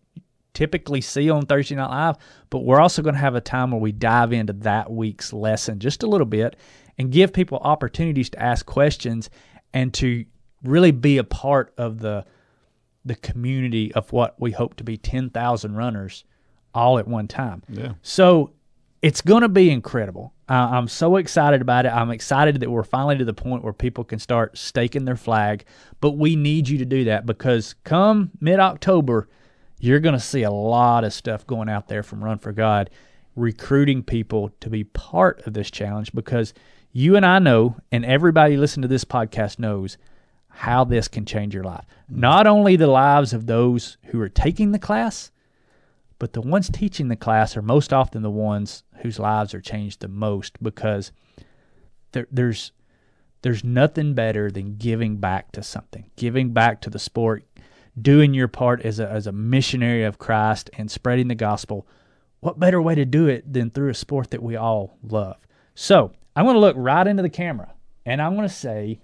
[0.55, 2.17] typically see on Thursday night live,
[2.51, 5.79] but we're also going to have a time where we dive into that week's lesson
[5.79, 6.57] just a little bit
[6.99, 9.31] and give people opportunities to ask questions
[9.73, 10.25] and to
[10.65, 12.25] really be a part of the
[13.05, 16.25] the community of what we hope to be 10,000 runners
[16.75, 17.63] all at one time.
[17.69, 17.95] Yeah.
[18.03, 18.53] So
[19.03, 20.35] it's going to be incredible.
[20.49, 21.91] Uh, I'm so excited about it.
[21.91, 25.65] I'm excited that we're finally to the point where people can start staking their flag.
[26.01, 29.29] But we need you to do that because come mid October,
[29.79, 32.91] you're going to see a lot of stuff going out there from Run for God,
[33.37, 36.53] recruiting people to be part of this challenge because
[36.93, 39.97] you and I know, and everybody listening to this podcast knows
[40.61, 41.87] how this can change your life.
[42.07, 45.31] Not only the lives of those who are taking the class,
[46.19, 50.01] but the ones teaching the class are most often the ones whose lives are changed
[50.01, 51.13] the most because
[52.13, 52.73] there, there's
[53.41, 57.43] there's nothing better than giving back to something, giving back to the sport,
[57.99, 61.87] doing your part as a as a missionary of Christ and spreading the gospel.
[62.41, 65.39] What better way to do it than through a sport that we all love?
[65.75, 67.73] So I'm going to look right into the camera
[68.05, 69.01] and I'm going to say,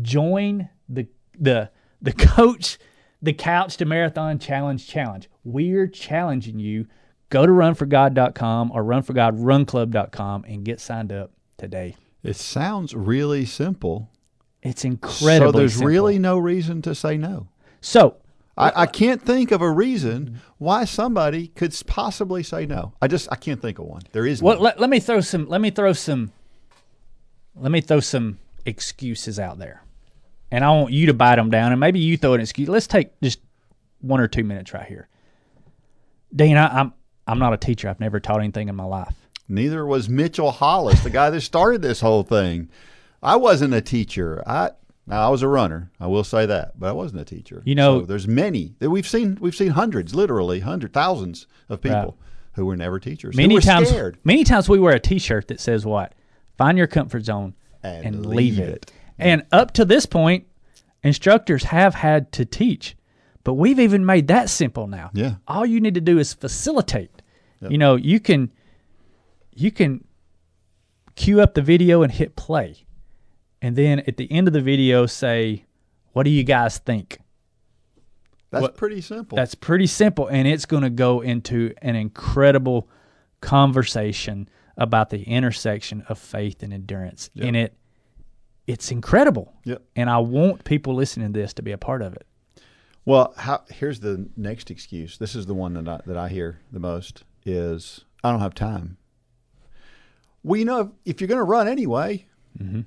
[0.00, 1.06] join the
[1.38, 1.70] the
[2.02, 2.78] the coach
[3.22, 6.86] the couch to marathon challenge challenge we're challenging you
[7.30, 14.10] go to runforgod.com or runforgodrunclub.com and get signed up today It sounds really simple.
[14.62, 17.48] it's incredible so there's really no reason to say no.
[17.80, 18.16] so
[18.56, 22.92] I, I can't think of a reason why somebody could possibly say no.
[23.02, 24.02] I just I can't think of one.
[24.12, 24.62] There is Well, none.
[24.62, 25.48] let, let me throw some.
[25.48, 26.30] Let me throw some.
[27.56, 29.82] Let me throw some excuses out there,
[30.54, 31.72] and I want you to bite them down.
[31.72, 32.68] And maybe you throw an excuse.
[32.68, 33.40] Let's take just
[34.00, 35.08] one or two minutes right here.
[36.34, 36.92] Dean, I, I'm
[37.26, 37.88] I'm not a teacher.
[37.88, 39.14] I've never taught anything in my life.
[39.48, 42.68] Neither was Mitchell Hollis, the guy that started this whole thing.
[43.22, 44.42] I wasn't a teacher.
[44.46, 44.70] I
[45.06, 45.90] now I was a runner.
[46.00, 47.62] I will say that, but I wasn't a teacher.
[47.64, 49.38] You know- So there's many that we've seen.
[49.40, 52.14] We've seen hundreds, literally hundred thousands of people Right.
[52.54, 53.36] who were never teachers.
[53.36, 54.18] Many times, scared.
[54.24, 56.14] many times we wear a T-shirt that says what?
[56.56, 58.68] Find your comfort zone And and, leave leave it.
[58.68, 58.92] it.
[59.18, 60.46] And up to this point,
[61.02, 62.96] instructors have had to teach,
[63.44, 65.10] but we've even made that simple now.
[65.14, 65.36] Yeah.
[65.46, 67.10] All you need to do is facilitate.
[67.66, 68.50] You know, you can
[69.54, 70.04] you can
[71.14, 72.84] cue up the video and hit play.
[73.62, 75.64] And then at the end of the video say,
[76.12, 77.20] "What do you guys think?"
[78.50, 79.36] That's What- pretty simple.
[79.36, 82.88] That's pretty simple, and it's going to go into an incredible
[83.40, 87.30] conversation about the intersection of faith and endurance.
[87.40, 87.76] And it,
[88.66, 89.52] it's incredible.
[89.64, 89.82] Yep.
[89.96, 92.26] And I want people listening to this to be a part of it.
[93.04, 95.18] Well, how, here's the next excuse.
[95.18, 98.54] This is the one that I, that I hear the most is I don't have
[98.54, 98.96] time.
[100.42, 102.26] Well, you know, if you're going to run anyway,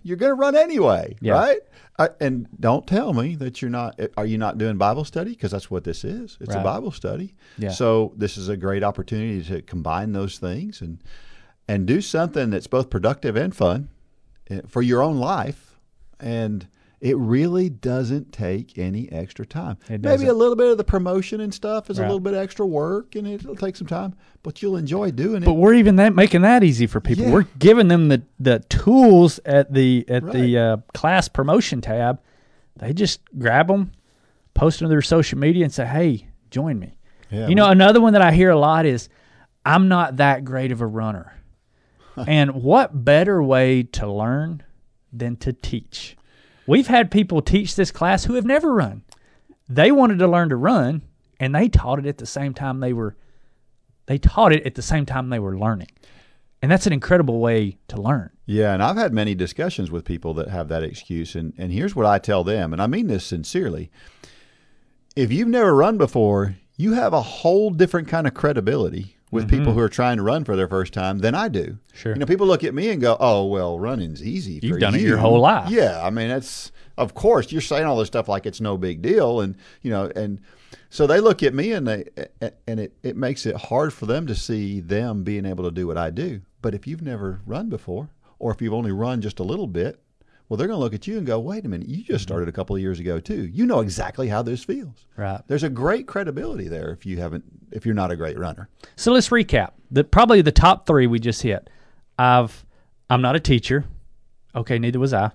[0.02, 1.26] you're going to run anyway, Mm-hmm.
[1.26, 1.34] Yeah.
[1.34, 1.60] right?
[2.00, 4.00] I, and don't tell me that you're not.
[4.16, 5.32] Are you not doing Bible study?
[5.32, 6.38] Because that's what this is.
[6.40, 7.36] It's a Bible study.
[7.58, 7.70] Yeah.
[7.72, 11.04] So this is a great opportunity to combine those things and
[11.68, 13.90] and do something that's both productive and fun
[14.50, 15.67] eh, for your own life.
[16.20, 16.68] And
[17.00, 19.78] it really doesn't take any extra time.
[19.88, 23.16] Maybe a little bit of the promotion and stuff is a little bit extra work,
[23.16, 25.46] and it'll take some time, but you'll enjoy doing it.
[25.46, 27.26] But we're even that making that easy for people.
[27.26, 27.34] Yeah.
[27.34, 32.20] We're giving them the, the tools at the at the uh, class promotion tab.
[32.78, 33.92] They just grab them,
[34.56, 36.98] post them to their social media, and say, "Hey, join me."
[37.30, 39.08] Yeah, you know, another one that I hear a lot is,
[39.64, 41.34] "I'm not that great of a runner."
[42.28, 44.64] and what better way to learn
[45.12, 46.18] than to teach?
[46.66, 49.04] We've had people teach this class who have never run.
[49.70, 51.02] They wanted to learn to run,
[51.40, 53.16] and they taught it at the same time they were
[54.06, 55.90] they taught it at the same time they were learning.
[56.62, 58.32] And that's an incredible way to learn.
[58.46, 61.96] Yeah, and I've had many discussions with people that have that excuse, and, and here's
[61.96, 63.92] what I tell them, and I mean this sincerely.
[65.16, 69.74] If you've never run before, you have a whole different kind of credibility with people
[69.74, 71.64] who are trying to run for their first time than I do.
[71.64, 71.98] Mm-hmm.
[71.98, 72.14] Sure.
[72.14, 75.02] You know, people look at me and go, "Oh, well, running's easy." You've done it
[75.02, 75.70] your whole life.
[75.70, 79.02] Yeah, I mean, that's of course you're saying all this stuff like it's no big
[79.02, 80.40] deal, and you know, and
[80.90, 82.06] so they look at me and they
[82.68, 85.88] and it it makes it hard for them to see them being able to do
[85.88, 86.42] what I do.
[86.62, 88.10] But if you've never run before,
[88.40, 90.00] or if you've only run just a little bit,
[90.50, 92.18] well, they're going to look at you and go, "Wait a minute, you just mm-hmm.
[92.22, 93.48] started a couple of years ago too.
[93.48, 95.42] You know exactly how this feels." Right.
[95.48, 98.70] There's a great credibility there if you haven't if you're not a great runner.
[98.96, 99.72] So let's recap.
[99.92, 101.70] The probably the top three we just hit.
[102.18, 102.66] I've
[103.10, 103.86] I'm not a teacher.
[104.56, 105.32] Okay, neither was I.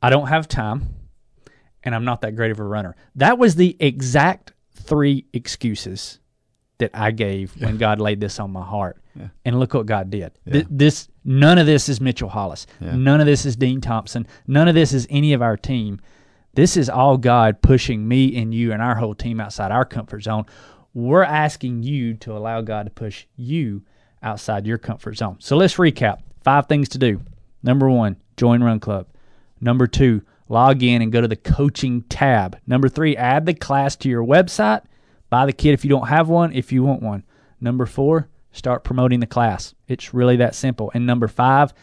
[0.00, 0.94] I don't have time,
[1.84, 2.96] and I'm not that great of a runner.
[3.16, 6.18] That was the exact three excuses
[6.78, 8.98] that I gave when God laid this on my heart.
[9.44, 10.32] And look what God did.
[10.50, 12.66] Th- this none of this is Mitchell Hollis.
[12.96, 14.26] None of this is Dean Thompson.
[14.46, 16.00] None of this is any of our team.
[16.54, 20.22] This is all God pushing me and you and our whole team outside our comfort
[20.22, 20.44] zone.
[20.94, 23.82] We're asking you to allow God to push you
[24.22, 25.36] outside your comfort zone.
[25.40, 26.18] So let's recap.
[26.44, 27.22] Five things to do.
[27.62, 29.06] Number one, join Run Club.
[29.60, 32.58] Number two, log in and go to the coaching tab.
[32.66, 34.82] Number three, add the class to your website.
[35.30, 37.24] Buy the kit if you don't have one, if you want one.
[37.60, 39.74] Number four, start promoting the class.
[39.88, 40.90] It's really that simple.
[40.94, 41.74] And number five,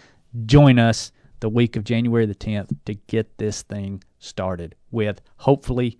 [0.45, 5.99] join us the week of January the 10th to get this thing started with hopefully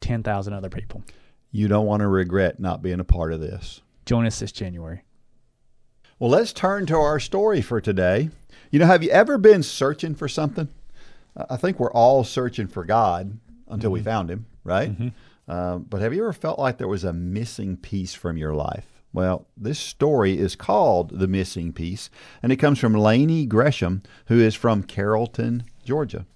[0.00, 1.02] 10,000 other people.
[1.50, 3.80] You don't want to regret not being a part of this.
[4.06, 5.02] Join us this January.
[6.18, 8.30] Well, let's turn to our story for today.
[8.70, 10.68] You know, have you ever been searching for something?
[11.36, 14.90] I I think we're all searching for God until we found Him, right?
[15.48, 18.99] Um, but have you ever felt like there was a missing piece from your life?
[19.12, 22.10] Well, this story is called The Missing Piece,
[22.42, 26.26] and it comes from Lainey Gresham, who is from Carrollton, Georgia.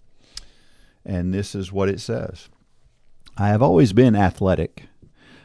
[1.04, 2.48] And this is what it says
[3.36, 4.84] I have always been athletic.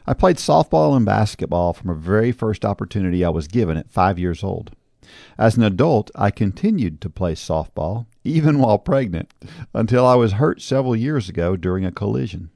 [0.08, 4.18] I played softball and basketball from a very first opportunity I was given at five
[4.18, 4.72] years old.
[5.38, 9.32] As an adult, I continued to play softball, even while pregnant,
[9.74, 12.50] until I was hurt several years ago during a collision.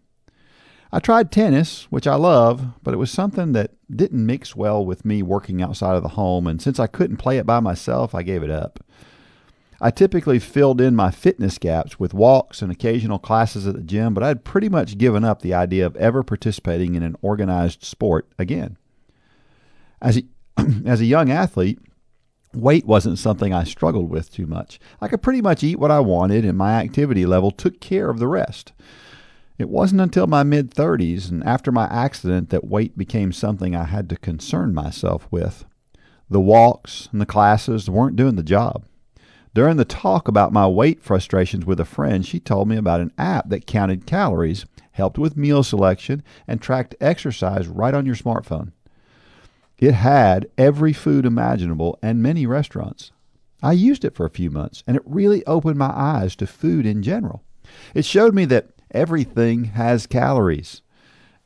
[0.93, 5.03] I tried tennis, which I love, but it was something that didn't mix well with
[5.03, 8.21] me working outside of the home, and since I couldn't play it by myself, I
[8.21, 8.79] gave it up.
[9.81, 14.13] I typically filled in my fitness gaps with walks and occasional classes at the gym,
[14.13, 18.29] but I'd pretty much given up the idea of ever participating in an organized sport
[18.37, 18.77] again.
[19.99, 20.23] As a,
[20.85, 21.79] as a young athlete,
[22.53, 24.79] weight wasn't something I struggled with too much.
[25.01, 28.19] I could pretty much eat what I wanted, and my activity level took care of
[28.19, 28.73] the rest.
[29.57, 33.83] It wasn't until my mid 30s and after my accident that weight became something I
[33.83, 35.65] had to concern myself with.
[36.29, 38.85] The walks and the classes weren't doing the job.
[39.53, 43.11] During the talk about my weight frustrations with a friend, she told me about an
[43.19, 48.71] app that counted calories, helped with meal selection, and tracked exercise right on your smartphone.
[49.77, 53.11] It had every food imaginable and many restaurants.
[53.61, 56.87] I used it for a few months, and it really opened my eyes to food
[56.87, 57.43] in general.
[57.93, 60.81] It showed me that everything has calories.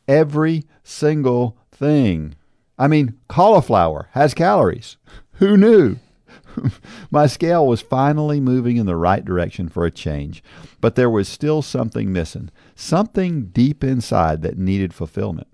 [0.07, 2.35] Every single thing.
[2.77, 4.97] I mean, cauliflower has calories.
[5.33, 5.97] Who knew?
[7.11, 10.43] My scale was finally moving in the right direction for a change,
[10.81, 15.47] but there was still something missing, something deep inside that needed fulfillment.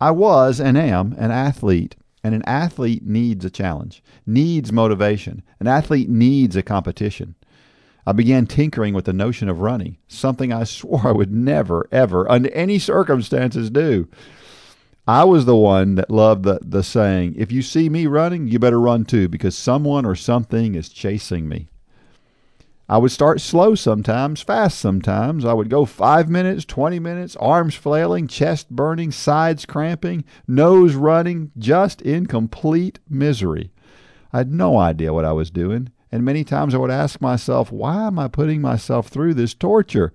[0.00, 5.42] I was and am an athlete, and an athlete needs a challenge, needs motivation.
[5.60, 7.34] An athlete needs a competition.
[8.06, 12.30] I began tinkering with the notion of running, something I swore I would never, ever,
[12.30, 14.08] under any circumstances, do.
[15.08, 18.58] I was the one that loved the, the saying, if you see me running, you
[18.58, 21.68] better run too, because someone or something is chasing me.
[22.88, 25.44] I would start slow sometimes, fast sometimes.
[25.44, 31.50] I would go five minutes, 20 minutes, arms flailing, chest burning, sides cramping, nose running,
[31.58, 33.72] just in complete misery.
[34.32, 37.72] I had no idea what I was doing, and many times I would ask myself,
[37.72, 40.12] why am I putting myself through this torture?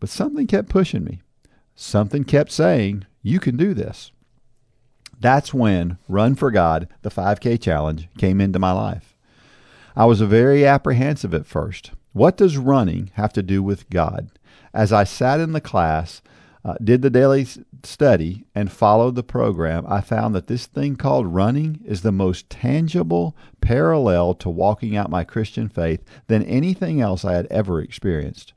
[0.00, 1.22] But something kept pushing me.
[1.76, 4.12] Something kept saying, you can do this.
[5.18, 9.16] That's when Run for God, the 5K challenge, came into my life.
[9.96, 11.92] I was very apprehensive at first.
[12.12, 14.30] What does running have to do with God?
[14.72, 16.20] As I sat in the class,
[16.64, 17.46] uh, did the daily
[17.82, 22.48] study, and followed the program, I found that this thing called running is the most
[22.48, 28.52] tangible parallel to walking out my Christian faith than anything else I had ever experienced.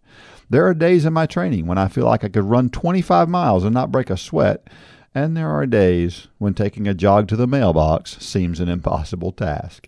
[0.49, 3.63] There are days in my training when I feel like I could run 25 miles
[3.63, 4.67] and not break a sweat,
[5.15, 9.87] and there are days when taking a jog to the mailbox seems an impossible task.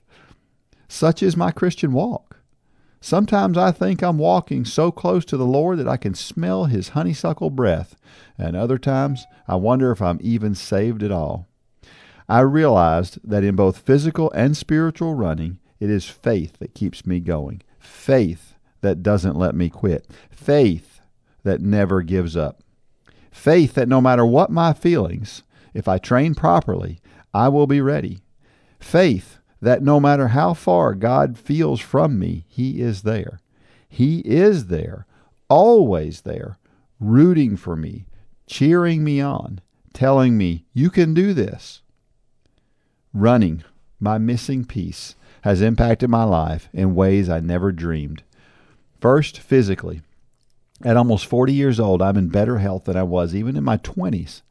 [0.87, 2.37] Such is my Christian walk.
[3.01, 6.89] Sometimes I think I'm walking so close to the Lord that I can smell His
[6.89, 7.97] honeysuckle breath,
[8.37, 11.48] and other times I wonder if I'm even saved at all.
[12.29, 17.19] I realized that in both physical and spiritual running, it is faith that keeps me
[17.19, 17.63] going.
[17.79, 20.05] Faith that doesn't let me quit.
[20.29, 21.01] Faith
[21.43, 22.61] that never gives up.
[23.31, 25.41] Faith that no matter what my feelings,
[25.73, 26.99] if I train properly,
[27.33, 28.19] I will be ready.
[28.79, 33.39] Faith that no matter how far God feels from me, He is there.
[33.87, 35.07] He is there,
[35.49, 36.59] always there,
[36.99, 38.05] rooting for me,
[38.45, 39.61] cheering me on,
[39.93, 41.81] telling me, You can do this.
[43.13, 43.63] Running,
[43.99, 48.23] my missing piece, has impacted my life in ways I never dreamed.
[49.01, 50.01] First, physically.
[50.83, 53.77] At almost 40 years old, I'm in better health than I was even in my
[53.77, 54.41] 20s.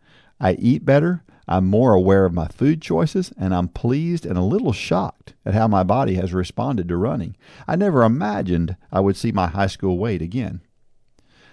[0.41, 4.43] I eat better, I'm more aware of my food choices, and I'm pleased and a
[4.43, 7.37] little shocked at how my body has responded to running.
[7.67, 10.61] I never imagined I would see my high school weight again.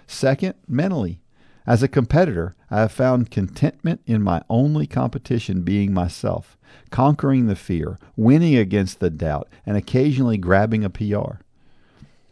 [0.06, 1.20] Second, mentally.
[1.66, 6.55] As a competitor, I have found contentment in my only competition being myself,
[6.90, 11.40] conquering the fear, winning against the doubt, and occasionally grabbing a PR.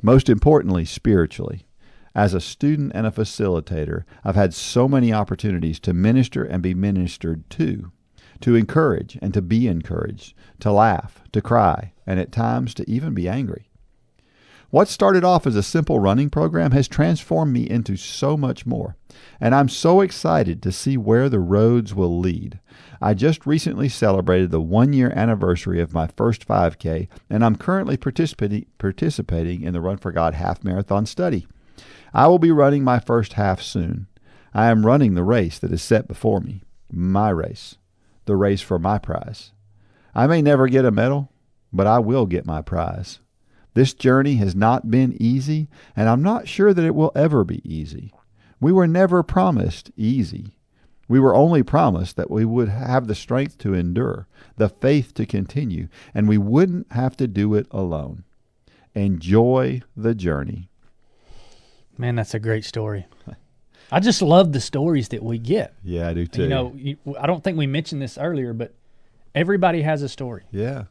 [0.02, 1.66] Most importantly, spiritually.
[2.14, 6.74] As a student and a facilitator, I've had so many opportunities to minister and be
[6.74, 7.90] ministered to,
[8.40, 13.14] to encourage and to be encouraged, to laugh, to cry, and at times to even
[13.14, 13.68] be angry.
[14.74, 18.96] What started off as a simple running program has transformed me into so much more,
[19.40, 22.58] and I'm so excited to see where the roads will lead.
[23.00, 27.96] I just recently celebrated the one year anniversary of my first 5K, and I'm currently
[27.96, 31.46] participating, participating in the Run for God half marathon study.
[32.12, 34.08] I will be running my first half soon.
[34.52, 37.76] I am running the race that is set before me, my race,
[38.24, 39.52] the race for my prize.
[40.16, 41.30] I may never get a medal,
[41.72, 43.20] but I will get my prize.
[43.74, 47.60] This journey has not been easy, and I'm not sure that it will ever be
[47.64, 48.12] easy.
[48.60, 50.56] We were never promised easy.
[51.08, 55.26] We were only promised that we would have the strength to endure, the faith to
[55.26, 58.24] continue, and we wouldn't have to do it alone.
[58.94, 60.70] Enjoy the journey.
[61.98, 63.06] Man, that's a great story.
[63.92, 65.74] I just love the stories that we get.
[65.82, 66.44] Yeah, I do too.
[66.44, 68.72] You know, I don't think we mentioned this earlier, but
[69.34, 70.44] everybody has a story.
[70.50, 70.84] yeah.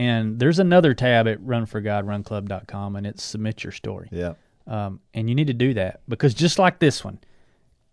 [0.00, 4.08] And there's another tab at runforgodrunclub.com, and it's submit your story.
[4.10, 4.32] Yeah.
[4.66, 7.18] Um, and you need to do that because just like this one,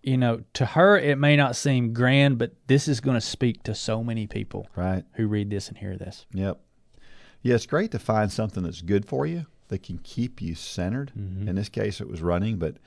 [0.04, 3.64] you know, to her it may not seem grand, but this is going to speak
[3.64, 5.04] to so many people Right.
[5.14, 6.26] who read this and hear this.
[6.34, 6.60] Yep.
[7.42, 11.12] Yeah, it's great to find something that's good for you that can keep you centered.
[11.16, 12.78] In this case, it was running, but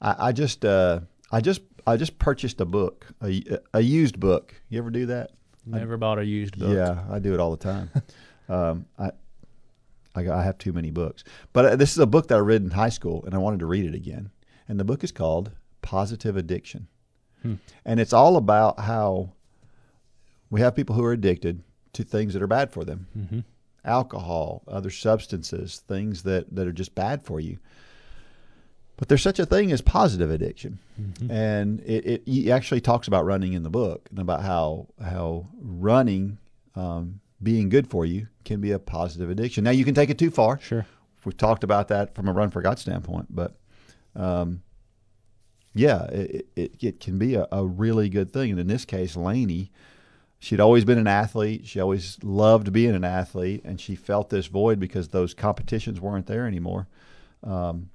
[0.00, 1.00] I, I just, uh,
[1.30, 3.42] I just, I just purchased a book, a,
[3.74, 4.54] a used book.
[4.70, 5.32] You ever do that?
[5.66, 6.74] Never bought a used book.
[6.74, 7.90] Yeah, I do it all the time.
[8.48, 9.10] um, I,
[10.14, 12.62] I, I have too many books, but uh, this is a book that I read
[12.62, 14.30] in high school, and I wanted to read it again.
[14.68, 15.50] And the book is called
[15.82, 16.88] Positive Addiction,
[17.84, 19.30] and it's all about how
[20.50, 23.44] we have people who are addicted to things that are bad for them,
[23.84, 27.58] alcohol, other substances, things that that are just bad for you.
[28.96, 30.78] But there's such a thing as positive addiction,
[31.30, 35.46] and it, it he actually talks about running in the book and about how how
[35.60, 36.38] running
[36.74, 39.64] um, being good for you can be a positive addiction.
[39.64, 40.58] Now you can take it too far.
[40.60, 40.86] Sure.
[41.24, 43.56] We've talked about that from a run for God standpoint, but
[44.14, 44.62] um,
[45.74, 48.50] yeah, it, it, it can be a, a really good thing.
[48.52, 49.72] And in this case, Lainey,
[50.38, 51.66] she'd always been an athlete.
[51.66, 56.26] She always loved being an athlete, and she felt this void because those competitions weren't
[56.26, 56.86] there anymore.
[57.42, 57.90] Um,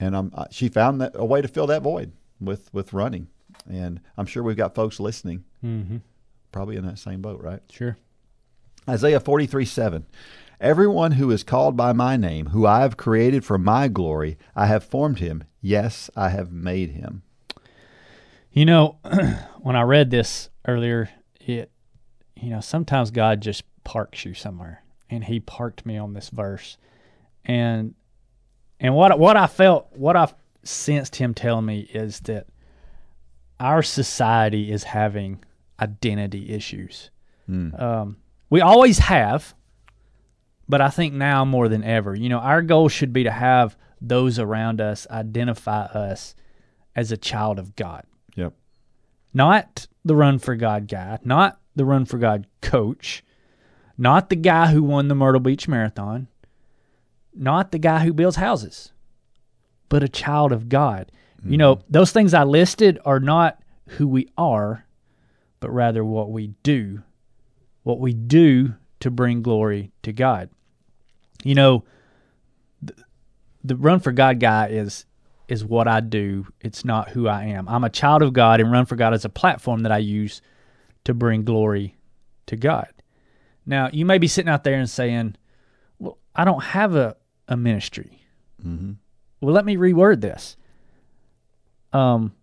[0.00, 3.28] and um, she found that a way to fill that void with with running.
[3.70, 5.98] And I'm sure we've got folks listening, Mm-hmm.
[6.52, 7.60] probably in that same boat, right?
[7.70, 7.96] Sure.
[8.88, 10.06] Isaiah 43 7.
[10.60, 14.66] Everyone who is called by my name, who I have created for my glory, I
[14.66, 15.44] have formed him.
[15.60, 17.22] Yes, I have made him.
[18.50, 18.98] You know,
[19.60, 21.10] when I read this earlier,
[21.40, 21.70] it,
[22.34, 26.76] you know, sometimes God just parks you somewhere, and He parked me on this verse,
[27.44, 27.94] and
[28.80, 30.32] and what what I felt, what I
[30.62, 32.46] sensed Him telling me is that
[33.60, 35.44] our society is having
[35.80, 37.10] identity issues.
[37.80, 38.16] Um,
[38.50, 39.54] we always have,
[40.68, 43.76] but I think now more than ever, you know, our goal should be to have
[44.00, 46.34] those around us identify us
[46.94, 48.04] as a child of God
[48.36, 48.54] Yep.
[49.34, 53.24] not the run for God guy, not the run for God coach,
[53.96, 56.28] not the guy who won the Myrtle Beach Marathon,
[57.34, 58.92] not the guy who builds houses,
[59.88, 61.10] but a child of God.
[61.44, 61.86] You know, mm-hmm.
[61.92, 64.86] those things I listed are not who we are,
[65.60, 67.02] but rather what we do,
[67.88, 70.50] what we do to bring glory to God.
[71.42, 71.84] You know,
[72.82, 72.92] the,
[73.64, 75.06] the run for God guy is
[75.48, 76.46] is what I do.
[76.60, 77.66] It's not who I am.
[77.66, 80.42] I'm a child of God, and Run for God is a platform that I use
[81.04, 81.96] to bring glory
[82.44, 82.88] to God.
[83.64, 85.36] Now, you may be sitting out there and saying,
[85.98, 87.16] Well, I don't have a,
[87.48, 88.20] a ministry.
[88.62, 88.92] Mm-hmm.
[89.40, 90.58] Well, let me reword this.
[91.94, 92.34] Um,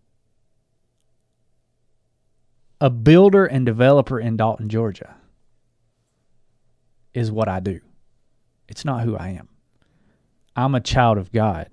[2.82, 5.16] a builder and developer in Dalton, Georgia
[7.16, 7.80] is what I do.
[8.68, 9.48] It's not who I am.
[10.56, 11.70] I'm a child of God.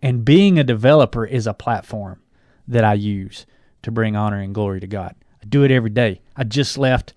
[0.00, 2.20] And being a developer is a platform
[2.66, 3.46] that I use
[3.82, 5.14] to bring honor and glory to God.
[5.42, 6.20] I do it every day.
[6.36, 7.14] I just left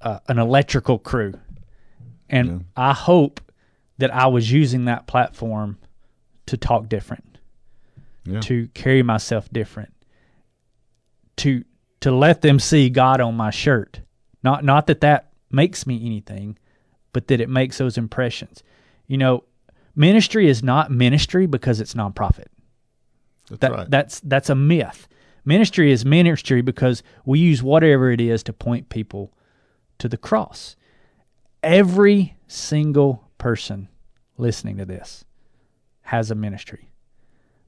[0.00, 1.34] uh, an electrical crew.
[2.28, 3.40] And I hope
[3.98, 5.78] that I was using that platform
[6.46, 7.38] to talk different,
[8.24, 8.40] Yeah.
[8.40, 9.92] to carry myself different,
[11.38, 11.64] to
[12.00, 14.00] to let them see God on my shirt.
[14.42, 16.58] Not not that that makes me anything,
[17.14, 18.62] but that it makes those impressions.
[19.06, 19.44] You know,
[19.96, 22.48] ministry is not ministry because it's nonprofit.
[23.48, 23.90] That's That right.
[23.90, 25.08] that's that's a myth.
[25.46, 29.32] Ministry is ministry because we use whatever it is to point people
[29.98, 30.76] to the cross.
[31.62, 33.88] Every single person
[34.36, 35.24] listening to this
[36.02, 36.90] has a ministry.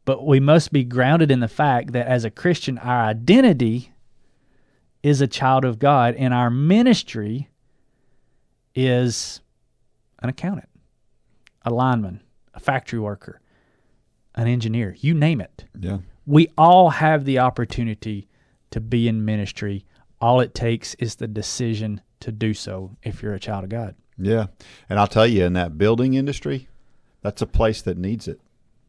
[0.04, 3.92] But we must be grounded in the fact that as a Christian, our identity
[5.02, 7.48] is a child of God, and our ministry
[8.76, 9.40] is
[10.22, 10.68] an accountant,
[11.64, 12.20] a lineman,
[12.54, 13.40] a factory worker,
[14.34, 15.64] an engineer, you name it.
[15.80, 15.98] yeah.
[16.26, 18.28] We all have the opportunity
[18.72, 19.84] to be in ministry.
[20.20, 23.94] All it takes is the decision to do so if you're a child of God.
[24.18, 24.46] Yeah.
[24.90, 26.66] And I'll tell you, in that building industry,
[27.22, 28.40] that's a place that needs it.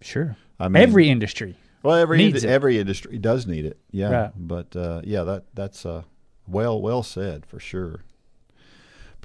[0.01, 0.35] Sure.
[0.59, 1.55] I mean, Every industry.
[1.83, 2.51] well, every needs indi- it.
[2.51, 3.77] every industry does need it.
[3.91, 4.09] Yeah.
[4.09, 4.31] Right.
[4.35, 6.03] But uh, yeah, that that's uh,
[6.47, 8.01] well well said for sure.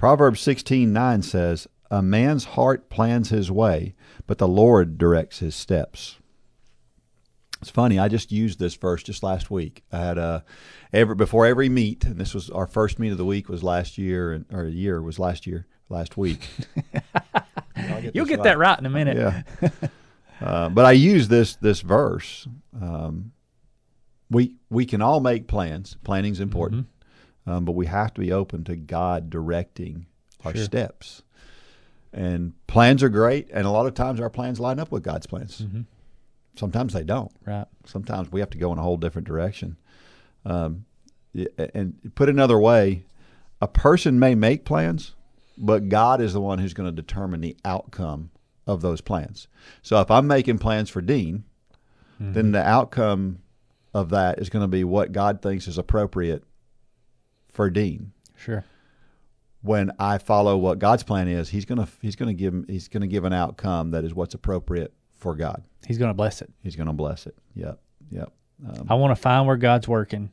[0.03, 3.95] Proverbs sixteen nine says, "A man's heart plans his way,
[4.27, 6.17] but the Lord directs his steps."
[7.61, 7.97] It's funny.
[7.97, 9.85] I just used this verse just last week.
[9.93, 10.43] I had a
[10.91, 13.97] every before every meet, and this was our first meet of the week was last
[13.97, 16.49] year, and or a year was last year, last week.
[17.77, 19.15] I'll You'll get that right in a minute.
[19.15, 19.69] yeah.
[20.41, 22.45] uh, but I use this this verse.
[22.77, 23.31] Um,
[24.29, 25.95] we we can all make plans.
[26.03, 26.87] Planning's important,
[27.45, 30.05] um, but we have to be open to God directing
[30.45, 30.63] our Sure.
[30.63, 31.23] steps.
[32.11, 35.25] And plans are great, and a lot of times our plans line up with God's
[35.25, 35.61] plans.
[35.61, 35.81] Mm-hmm.
[36.55, 37.31] Sometimes they don't.
[37.45, 37.65] Right.
[37.85, 39.77] Sometimes we have to go in a whole different direction.
[40.45, 40.85] Um,
[41.57, 43.05] and put another way,
[43.59, 45.15] a person may make plans,
[45.57, 48.29] but God is the one who's going to determine the outcome
[48.67, 49.47] of those plans.
[49.81, 51.43] So if I'm making plans for Dean,
[52.19, 53.39] then the outcome
[53.93, 56.43] of that is going to be what God thinks is appropriate
[57.53, 58.11] for Dean.
[58.35, 58.65] Sure.
[59.61, 62.89] When I follow what God's plan is, he's going to he's going to give he's
[62.89, 65.63] going to give an outcome that is what's appropriate for God.
[65.87, 66.51] He's going to bless it.
[66.61, 67.35] He's going to bless it.
[67.55, 67.79] Yep.
[68.11, 68.31] Yep.
[68.67, 70.31] Um, I want to find where God's working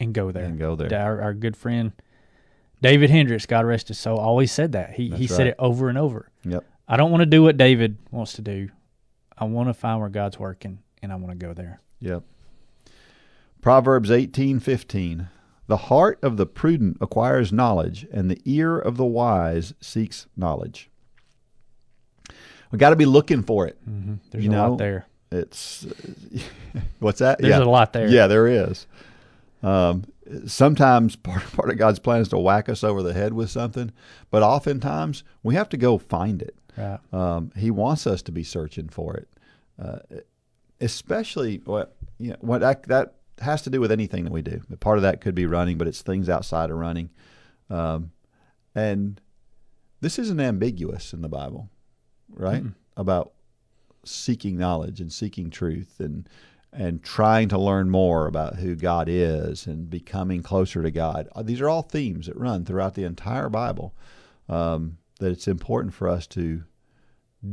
[0.00, 0.44] and go there.
[0.44, 0.98] And go there.
[0.98, 1.92] Our, our good friend
[2.80, 4.94] David Hendricks, God rest his soul, always said that.
[4.94, 6.30] He he That's said it over and over.
[6.44, 6.64] yep.
[6.88, 8.68] I don't want to do what David wants to do.
[9.38, 11.80] I want to find where God's working and I want to go there.
[12.00, 12.24] Yep.
[13.60, 15.28] Proverbs eighteen fifteen.
[15.66, 20.90] The heart of the prudent acquires knowledge, and the ear of the wise seeks knowledge.
[22.70, 23.78] We got to be looking for it.
[24.30, 25.06] There's You a know, lot there.
[25.30, 25.86] It's
[26.98, 27.38] what's that?
[27.38, 27.62] There's yeah.
[27.62, 28.08] a lot there.
[28.08, 28.86] Yeah, there is.
[29.62, 30.04] Um,
[30.46, 33.92] sometimes part part of God's plan is to whack us over the head with something,
[34.30, 36.56] but oftentimes we have to go find it.
[36.76, 36.98] Right.
[37.12, 39.28] Um, he wants us to be searching for it,
[39.80, 39.98] uh,
[40.80, 44.60] especially what you know, what that, that has to do with anything that we do.
[44.80, 47.10] Part of that could be running, but it's things outside of running,
[47.70, 48.12] um,
[48.74, 49.20] and
[50.00, 51.70] this isn't ambiguous in the Bible,
[52.30, 52.64] right?
[52.96, 53.32] About
[54.04, 56.28] seeking knowledge and seeking truth and
[56.72, 61.28] and trying to learn more about who God is and becoming closer to God.
[61.36, 63.94] Uh, These are all themes that run throughout the entire Bible.
[64.48, 66.64] Um, that it's important for us to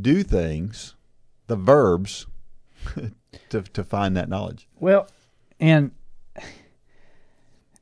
[0.01, 0.95] do things,
[1.47, 2.27] the verbs,
[3.49, 4.67] to to find that knowledge.
[4.79, 5.07] Well,
[5.59, 5.91] and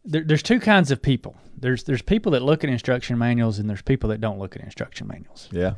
[0.05, 1.35] there, there's two kinds of people.
[1.57, 4.61] There's there's people that look at instruction manuals, and there's people that don't look at
[4.61, 5.49] instruction manuals.
[5.51, 5.73] Yeah,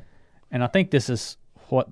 [0.51, 1.37] And I think this is
[1.69, 1.89] what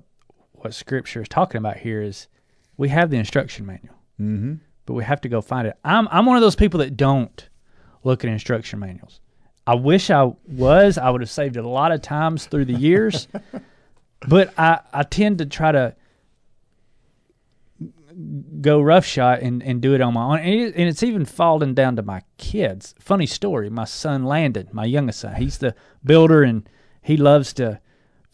[0.52, 2.28] what Scripture is talking about here is
[2.76, 4.54] we have the instruction manual, mm-hmm.
[4.86, 5.76] but we have to go find it.
[5.84, 7.48] I'm I'm one of those people that don't
[8.04, 9.20] look at instruction manuals.
[9.66, 10.96] I wish I was.
[10.96, 13.28] I would have saved a lot of times through the years,
[14.28, 15.94] but I I tend to try to
[18.60, 20.38] go roughshod and, and do it on my own.
[20.40, 22.94] And, it, and it's even fallen down to my kids.
[22.98, 23.70] Funny story.
[23.70, 26.68] My son Landon, my youngest son, he's the builder and
[27.02, 27.80] he loves to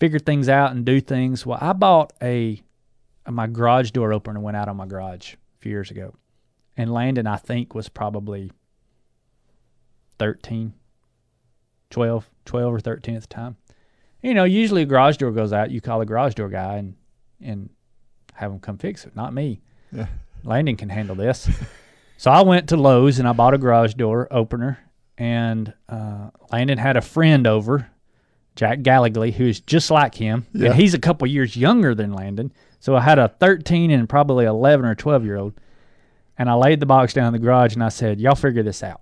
[0.00, 1.44] figure things out and do things.
[1.44, 2.62] Well, I bought a
[3.30, 6.14] my garage door opener went out on my garage a few years ago.
[6.76, 8.50] And Landon, I think, was probably
[10.18, 10.74] 13,
[11.90, 13.56] 12, 12 or 13 at the time.
[14.22, 16.96] You know, usually a garage door goes out, you call a garage door guy and,
[17.40, 17.70] and
[18.34, 19.14] have him come fix it.
[19.14, 19.60] Not me.
[19.96, 20.06] Yeah.
[20.42, 21.48] Landon can handle this.
[22.18, 24.78] so I went to Lowe's and I bought a garage door opener.
[25.16, 27.88] And uh, Landon had a friend over,
[28.56, 30.46] Jack Gallagly, who's just like him.
[30.52, 30.66] Yeah.
[30.70, 32.52] And he's a couple years younger than Landon.
[32.80, 35.54] So I had a 13 and probably 11 or 12 year old.
[36.36, 38.82] And I laid the box down in the garage and I said, Y'all figure this
[38.82, 39.00] out.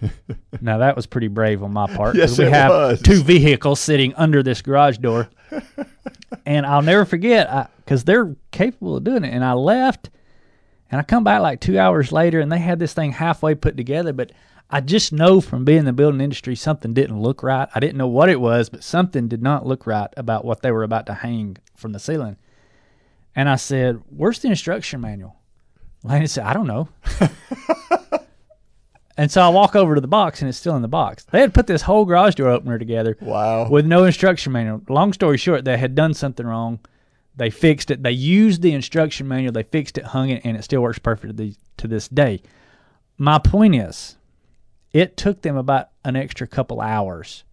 [0.60, 2.16] now that was pretty brave on my part.
[2.16, 3.02] Yes, we have was.
[3.02, 5.28] two vehicles sitting under this garage door.
[6.44, 9.32] and I'll never forget because they're capable of doing it.
[9.32, 10.10] And I left
[10.90, 13.76] and I come back like two hours later and they had this thing halfway put
[13.76, 14.12] together.
[14.12, 14.32] But
[14.70, 17.68] I just know from being in the building industry, something didn't look right.
[17.74, 20.72] I didn't know what it was, but something did not look right about what they
[20.72, 22.36] were about to hang from the ceiling.
[23.34, 25.36] And I said, Where's the instruction manual?
[26.02, 26.88] Landon said, I don't know.
[29.16, 31.24] and so I walk over to the box and it's still in the box.
[31.24, 33.68] They had put this whole garage door opener together Wow.
[33.68, 34.82] with no instruction manual.
[34.88, 36.80] Long story short, they had done something wrong.
[37.34, 38.02] They fixed it.
[38.02, 39.52] They used the instruction manual.
[39.52, 42.42] They fixed it, hung it, and it still works perfectly to this day.
[43.18, 44.16] My point is,
[44.92, 47.44] it took them about an extra couple hours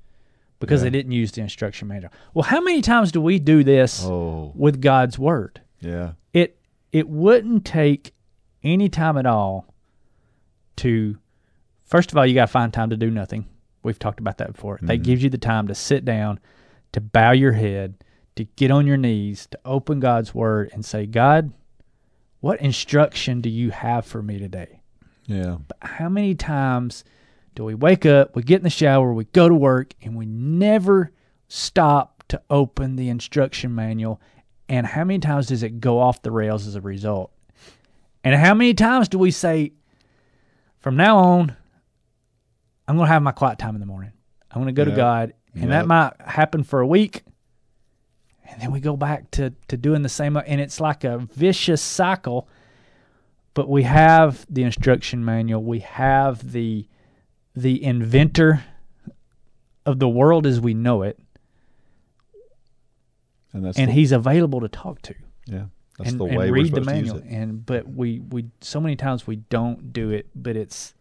[0.59, 2.11] because they didn't use the instruction manual.
[2.33, 5.59] Well, how many times do we do this Oh, with God's word?
[5.81, 6.13] yeah.
[6.31, 6.57] it
[6.93, 8.13] it wouldn't take
[8.63, 9.73] any time at all
[10.77, 11.17] to
[11.93, 13.45] first of all you got to find time to do nothing
[13.83, 15.03] we've talked about that before that mm-hmm.
[15.03, 16.39] gives you the time to sit down
[16.91, 17.95] to bow your head
[18.35, 21.51] to get on your knees to open god's word and say god
[22.39, 24.81] what instruction do you have for me today
[25.27, 25.57] Yeah.
[25.67, 27.03] But how many times
[27.55, 30.25] do we wake up, we get in the shower, we go to work, and we
[30.25, 31.11] never
[31.47, 34.19] stop to open the instruction manual?
[34.67, 37.31] And how many times does it go off the rails as a result?
[38.23, 39.73] And how many times do we say,
[40.79, 41.55] from now on,
[42.87, 44.11] I'm going to have my quiet time in the morning?
[44.51, 45.33] I'm going to go to God.
[45.55, 47.23] And that might happen for a week.
[48.49, 50.35] And then we go back to, to doing the same.
[50.37, 52.47] And it's like a vicious cycle
[53.53, 56.87] but we have the instruction manual we have the
[57.55, 58.63] the inventor
[59.85, 61.19] of the world as we know it,
[63.51, 65.15] And that's and the, he's available to talk to.
[65.45, 65.65] yeah,
[65.97, 67.27] that's and, the and way we're read the supposed to use manual.
[67.27, 67.41] it.
[67.41, 70.27] And but we we so many times we don't do it.
[70.33, 70.95] But it's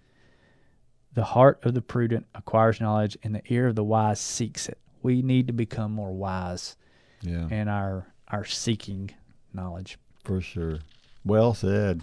[1.15, 4.79] the heart of the prudent acquires knowledge, and the ear of the wise seeks it.
[5.03, 6.77] We need to become more wise
[7.21, 9.11] Yeah, in our our seeking
[9.53, 9.99] knowledge.
[10.25, 10.79] for sure.
[11.25, 12.01] Well said.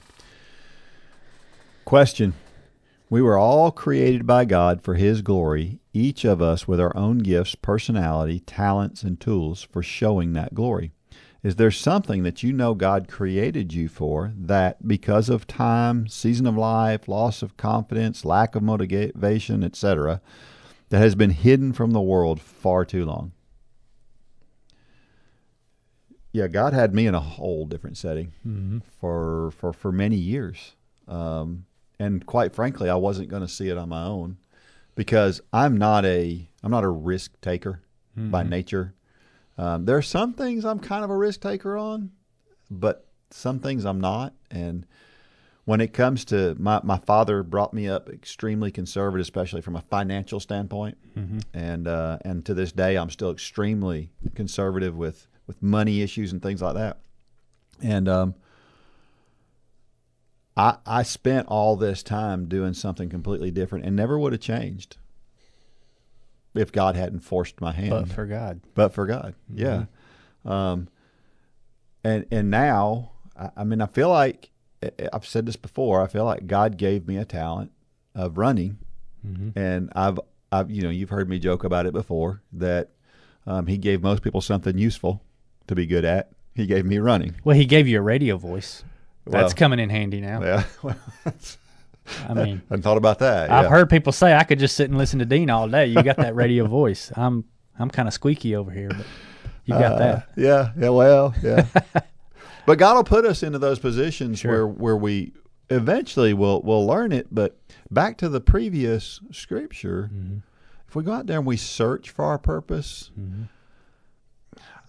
[1.85, 2.33] Question.
[3.09, 7.17] We were all created by God for His glory, each of us with our own
[7.19, 10.91] gifts, personality, talents, and tools for showing that glory.
[11.41, 16.45] Is there something that you know God created you for that, because of time, season
[16.45, 20.21] of life, loss of confidence, lack of motivation, etc.,
[20.89, 23.31] that has been hidden from the world far too long?
[26.31, 28.79] Yeah, God had me in a whole different setting Mm-hmm.
[28.99, 30.75] for for for many years,
[31.07, 31.65] um,
[31.97, 34.37] and quite frankly, I wasn't going to see it on my own
[34.95, 37.81] because I'm not a I'm not a risk taker
[38.15, 38.93] by nature.
[39.59, 42.11] Um, there are some things I'm kind of a risk taker on,
[42.71, 44.33] but some things I'm not.
[44.49, 44.85] And
[45.65, 49.81] when it comes to my my father brought me up extremely conservative, especially from a
[49.81, 50.97] financial standpoint,
[51.53, 56.41] and uh, and to this day I'm still extremely conservative with with money issues and
[56.41, 56.99] things like that.
[57.83, 58.35] And um,
[60.55, 64.95] I I spent all this time doing something completely different and never would have changed
[66.59, 69.33] if God hadn't forced my hand But for God, but for God.
[69.53, 69.85] Yeah.
[70.45, 70.87] Um,
[72.03, 74.49] and and now, I, I mean, I feel like
[74.83, 76.01] I- I've said this before.
[76.01, 77.71] I feel like God gave me a talent
[78.15, 78.77] of running,
[79.55, 80.19] and I've
[80.51, 82.89] I've you know you've heard me joke about it before that
[83.45, 85.21] um, He gave most people something useful
[85.67, 86.31] to be good at.
[86.55, 87.35] He gave me running.
[87.43, 88.83] well, He gave you a radio voice.
[89.25, 90.41] That's Well, coming in handy now.
[90.41, 91.57] Yeah, well, that's-
[92.27, 93.49] I mean, I hadn't thought about that.
[93.51, 93.69] I've yeah.
[93.69, 95.85] heard people say I could just sit and listen to Dean all day.
[95.87, 97.11] You got that radio voice.
[97.15, 97.45] I'm
[97.77, 99.05] I'm kind of squeaky over here, but
[99.65, 100.29] you got Uh, that.
[100.35, 101.65] Yeah, yeah, well, yeah.
[102.65, 104.51] but God will put us into those positions Sure.
[104.51, 105.33] where where we
[105.69, 107.27] eventually will will learn it.
[107.31, 107.57] But
[107.91, 110.37] back to the previous scripture, Mm-hmm.
[110.87, 113.11] if we go out there and we search for our purpose,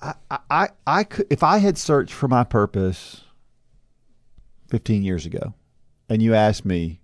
[0.03, 3.23] I, I, I, I could if I had searched for my purpose
[4.69, 5.55] fifteen years ago,
[6.09, 7.00] and you asked me,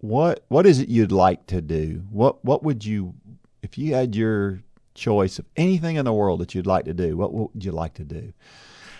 [0.00, 2.02] what what what is it you'd like to do?
[2.10, 3.14] What what would you
[3.62, 4.60] if you had your
[4.94, 7.94] choice of anything in the world that you'd like to do, what would you like
[7.94, 8.32] to do?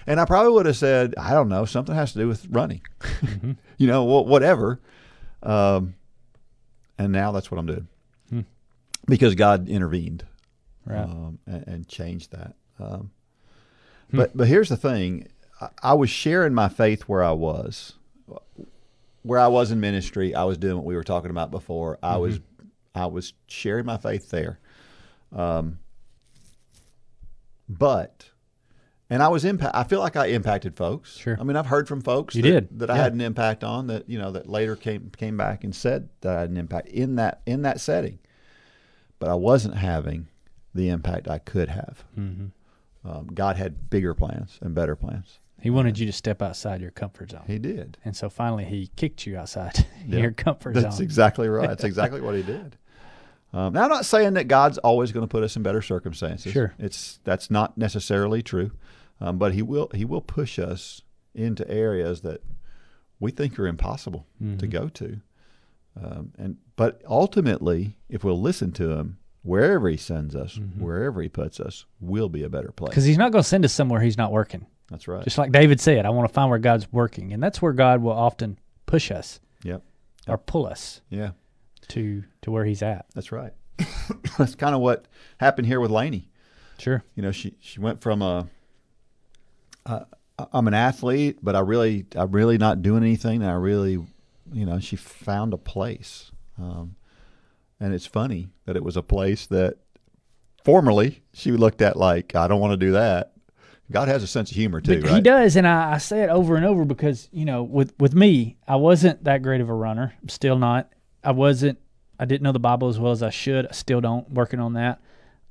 [0.06, 2.80] And I probably would have said, I don't know, something has to do with running,
[3.78, 4.80] you know, wha- whatever.
[5.42, 5.94] Um,
[6.98, 7.88] and now that's what I'm doing
[9.06, 10.24] because God intervened
[10.86, 11.02] Right.
[11.04, 12.54] um, and, and changed that.
[12.78, 13.10] Um,
[14.12, 15.28] But but here's the thing:
[15.60, 17.94] I, I was sharing my faith where I was,
[19.22, 20.34] where I was in ministry.
[20.34, 21.98] I was doing what we were talking about before.
[22.02, 22.40] I was
[22.94, 24.58] I was sharing my faith there.
[25.32, 25.78] Um,
[27.68, 28.30] but
[29.08, 29.74] and I was impact.
[29.74, 31.16] I feel like I impacted folks.
[31.16, 31.36] Sure.
[31.40, 32.78] I mean, I've heard from folks You that, did.
[32.80, 33.02] that I Yeah.
[33.02, 36.36] had an impact on that you know that later came came back and said that
[36.36, 38.18] I had an impact in that in that setting.
[39.18, 40.28] But I wasn't having
[40.74, 42.04] the impact I could have.
[42.16, 45.39] Um, God had bigger plans and better plans.
[45.62, 47.42] He wanted you to step outside your comfort zone.
[47.46, 47.98] He did.
[48.04, 50.90] And so finally he kicked you outside your comfort That's zone.
[50.90, 51.68] That's exactly right.
[51.68, 52.76] That's exactly what he did.
[53.52, 56.52] Um, now, I'm not saying that God's always going to put us in better circumstances.
[56.52, 56.72] Sure.
[56.78, 58.70] it's that's not necessarily true,
[59.20, 61.02] um, but he will he will push us
[61.34, 62.42] into areas that
[63.18, 64.68] we think are impossible to Mm-hmm.
[64.70, 65.20] go to.
[66.00, 70.80] Um, and but ultimately, if we'll listen to him, wherever he sends us, Mm-hmm.
[70.84, 72.90] wherever he puts us, will be a better place.
[72.90, 74.64] Because he's not going to send us somewhere he's not working.
[74.90, 75.22] That's right.
[75.24, 77.32] Just like David said, I want to find where God's working.
[77.32, 79.82] And that's where God will often push us yep.
[80.26, 81.30] or pull us Yeah.
[81.88, 83.06] to, to where he's at.
[83.14, 83.52] That's right.
[84.38, 85.06] That's kind of what
[85.38, 86.28] happened here with Lainey.
[86.78, 87.04] Sure.
[87.14, 88.48] You know, she she went from a
[89.86, 90.04] uh,
[90.52, 93.42] I'm an athlete, but I really I'm really not doing anything.
[93.42, 93.92] And I really,
[94.52, 96.96] you know, she found a place, um,
[97.78, 99.76] and it's funny that it was a place that
[100.64, 103.32] formerly she looked at like I don't want to do that.
[103.90, 105.14] God has a sense of humor too, right?
[105.14, 108.14] He does, and I, I say it over and over because you know, with with
[108.14, 110.14] me, I wasn't that great of a runner.
[110.22, 110.92] I'm still not.
[111.24, 111.78] I wasn't.
[112.18, 113.66] I didn't know the Bible as well as I should.
[113.66, 114.30] I still don't.
[114.30, 115.00] Working on that.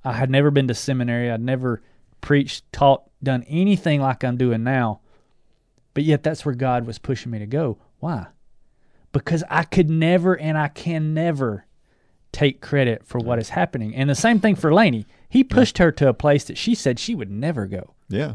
[0.04, 1.30] I had never been to seminary.
[1.30, 1.82] I'd never
[2.22, 5.02] preached, taught, done anything like I'm doing now.
[5.94, 7.78] But yet, that's where God was pushing me to go.
[8.00, 8.28] Why?
[9.12, 11.66] Because I could never, and I can never
[12.32, 13.96] take credit for what is happening.
[13.96, 15.08] And the same thing for Lainey.
[15.30, 17.94] He pushed her to a place that she said she would never go.
[18.10, 18.34] Yeah,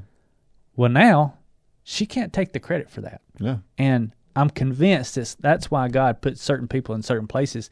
[0.76, 1.34] Well, now
[1.82, 3.20] she can't take the credit for that.
[3.40, 7.70] yeah, And I'm convinced it's, that's why God puts certain people in certain places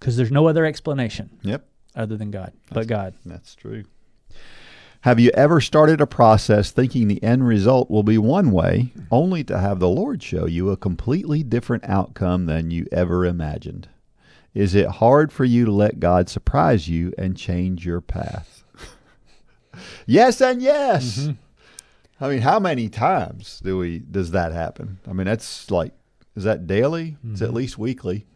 [0.00, 1.38] because there's no other explanation.
[1.42, 1.66] yep.
[1.94, 3.14] other than God, but God.
[3.24, 3.84] That's true.
[5.02, 9.42] Have you ever started a process thinking the end result will be one way, only
[9.44, 13.88] to have the Lord show you a completely different outcome than you ever imagined?
[14.54, 18.64] Is it hard for you to let God surprise you and change your path?
[20.06, 21.30] yes and yes.
[22.20, 24.98] I mean, how many times do we does that happen?
[25.08, 25.92] I mean, that's like
[26.36, 27.16] is that daily?
[27.30, 28.26] It's at least weekly.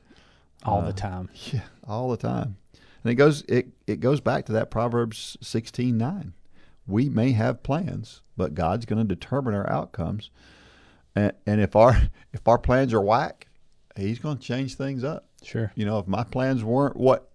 [0.64, 1.28] all Uh, the time.
[1.52, 2.56] Yeah, all the time.
[3.04, 6.32] And it goes it it goes back to that Proverbs sixteen nine.
[6.86, 10.30] We may have plans, but God's going to determine our outcomes.
[11.14, 11.96] And, and if our
[12.32, 13.48] if our plans are whack,
[13.96, 15.26] He's going to change things up.
[15.46, 15.72] Sure.
[15.76, 17.30] You know, if my plans weren't what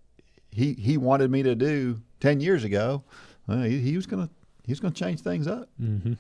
[0.52, 3.04] He He wanted me to do ten years ago,
[3.48, 4.34] well, he, he was going to
[4.66, 5.70] He was going to change things up.
[5.82, 6.14] Mm-hmm.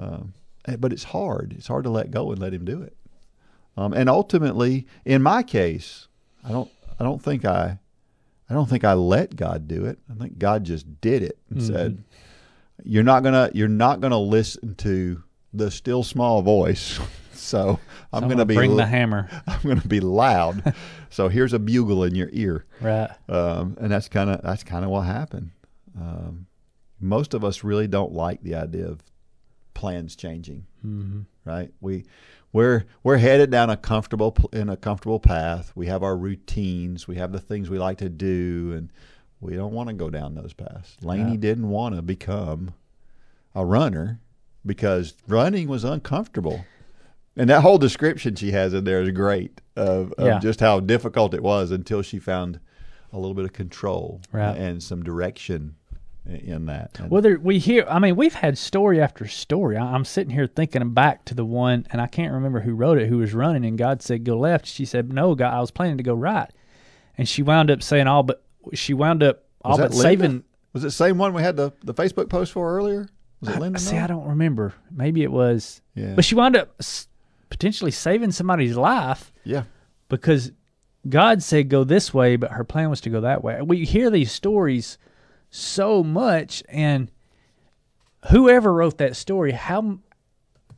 [0.00, 0.32] Um,
[0.78, 1.54] but it's hard.
[1.56, 2.96] It's hard to let go and let him do it.
[3.76, 6.08] Um, and ultimately, in my case,
[6.44, 6.70] I don't.
[6.98, 7.78] I don't think I.
[8.48, 9.98] I don't think I let God do it.
[10.10, 12.04] I think God just did it and said,
[12.84, 13.50] "You're not gonna.
[13.54, 16.98] You're not gonna listen to the still small voice."
[17.40, 17.78] So
[18.12, 18.54] I'm, I'm gonna, be.
[18.54, 19.28] bring l- the hammer.
[19.46, 20.74] I'm gonna be loud.
[21.10, 23.10] so here's a bugle in your ear Right.
[23.28, 25.50] um, and that's kind of that's kind of what happened.
[25.98, 26.46] Um,
[27.00, 29.02] most of us really don't like the idea of
[29.74, 31.20] plans changing, Mm-hmm.
[31.44, 31.70] right?
[31.80, 32.04] We
[32.52, 35.72] we're we're headed down a comfortable in a comfortable path.
[35.74, 37.06] We have our routines.
[37.08, 38.90] We have the things we like to do, and
[39.40, 40.96] we don't want to go down those paths.
[41.02, 41.36] Lainey Yeah.
[41.38, 42.74] didn't want to become
[43.54, 44.20] a runner
[44.66, 46.64] because running was uncomfortable.
[47.40, 50.38] And that whole description she has in there is great of, of Yeah.
[50.40, 52.60] just how difficult it was until she found
[53.12, 54.56] a little bit of control Right.
[54.56, 55.74] and some direction
[56.28, 56.98] in that.
[57.00, 59.76] And- Whether we hear, I mean, we've had story after story.
[59.78, 62.98] I- I'm sitting here thinking back to the one, and I can't remember who wrote
[62.98, 64.66] it, who was running, and God said, go left.
[64.66, 66.50] She said, no, God, I was planning to go right.
[67.16, 70.02] And she wound up saying all but, she wound up all was but Linda?
[70.02, 70.44] saving.
[70.74, 73.08] Was it the same one we had the, the Facebook post for earlier?
[73.40, 73.78] Was it Linda?
[73.78, 74.74] See, I don't remember.
[74.90, 76.12] Maybe it was, Yeah.
[76.14, 77.08] but she wound up s-
[77.50, 79.64] potentially saving somebody's life yeah.
[80.08, 80.52] because
[81.08, 83.60] God said go this way, but her plan was to go that way.
[83.62, 84.98] We hear these stories
[85.50, 87.10] so much, and
[88.30, 89.98] whoever wrote that story, how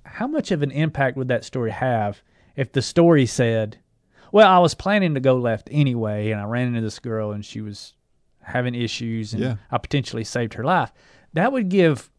[0.04, 2.22] how much of an impact would that story have
[2.56, 3.78] if the story said,
[4.30, 7.44] "Well, I was planning to go left anyway, and I ran into this girl, and
[7.44, 7.94] she was
[8.42, 9.56] having issues, and Yeah.
[9.70, 10.92] I potentially saved her life."
[11.32, 12.10] That would give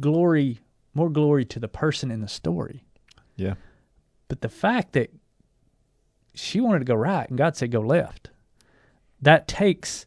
[0.00, 0.58] glory,
[0.94, 2.84] more glory to the person in the story.
[3.36, 3.54] Yeah.
[4.28, 5.12] But the fact that
[6.34, 8.30] she wanted to go right and God said go left,
[9.22, 10.06] that takes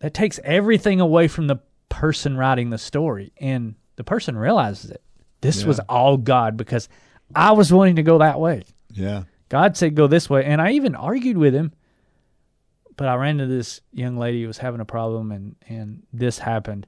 [0.00, 1.56] that takes everything away from the
[1.88, 3.32] person writing the story.
[3.38, 5.02] And the person realizes it.
[5.40, 6.88] This was all God because
[7.34, 8.64] I was wanting to go that way.
[8.90, 9.24] Yeah.
[9.48, 10.44] God said go this way.
[10.44, 11.72] And I even argued with him.
[12.96, 16.38] But I ran into this young lady who was having a problem and, and this
[16.38, 16.86] happened.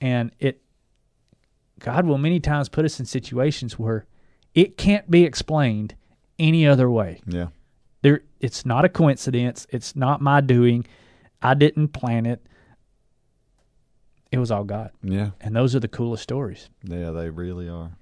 [0.00, 0.62] And it
[1.78, 4.06] God will many times put us in situations where
[4.56, 5.94] it can't be explained
[6.40, 7.20] any other way.
[7.26, 7.48] Yeah.
[8.02, 9.66] There it's not a coincidence.
[9.70, 10.86] It's not my doing.
[11.40, 12.44] I didn't plan it.
[14.32, 14.90] It was all God.
[15.02, 15.30] Yeah.
[15.40, 16.68] And those are the coolest stories.
[16.82, 17.92] Yeah, they really are.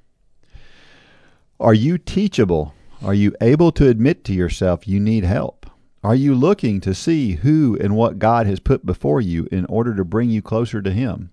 [1.60, 2.74] Are you teachable?
[3.02, 5.66] Are you able to admit to yourself you need help?
[6.02, 9.94] Are you looking to see who and what God has put before you in order
[9.94, 11.30] to bring you closer to Him?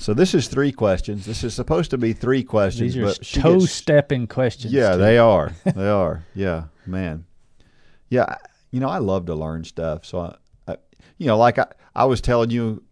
[0.00, 1.26] So this is three questions.
[1.26, 4.72] This is supposed to be three questions, These are but toe gets- stepping questions.
[4.72, 4.98] yeah, too.
[4.98, 5.52] they are.
[5.64, 6.24] They are.
[6.34, 7.24] Yeah, man.
[8.08, 8.36] Yeah, I-
[8.70, 10.04] you know, I love to learn stuff.
[10.04, 10.76] So, I, I,
[11.18, 12.82] you know, like I, I was telling you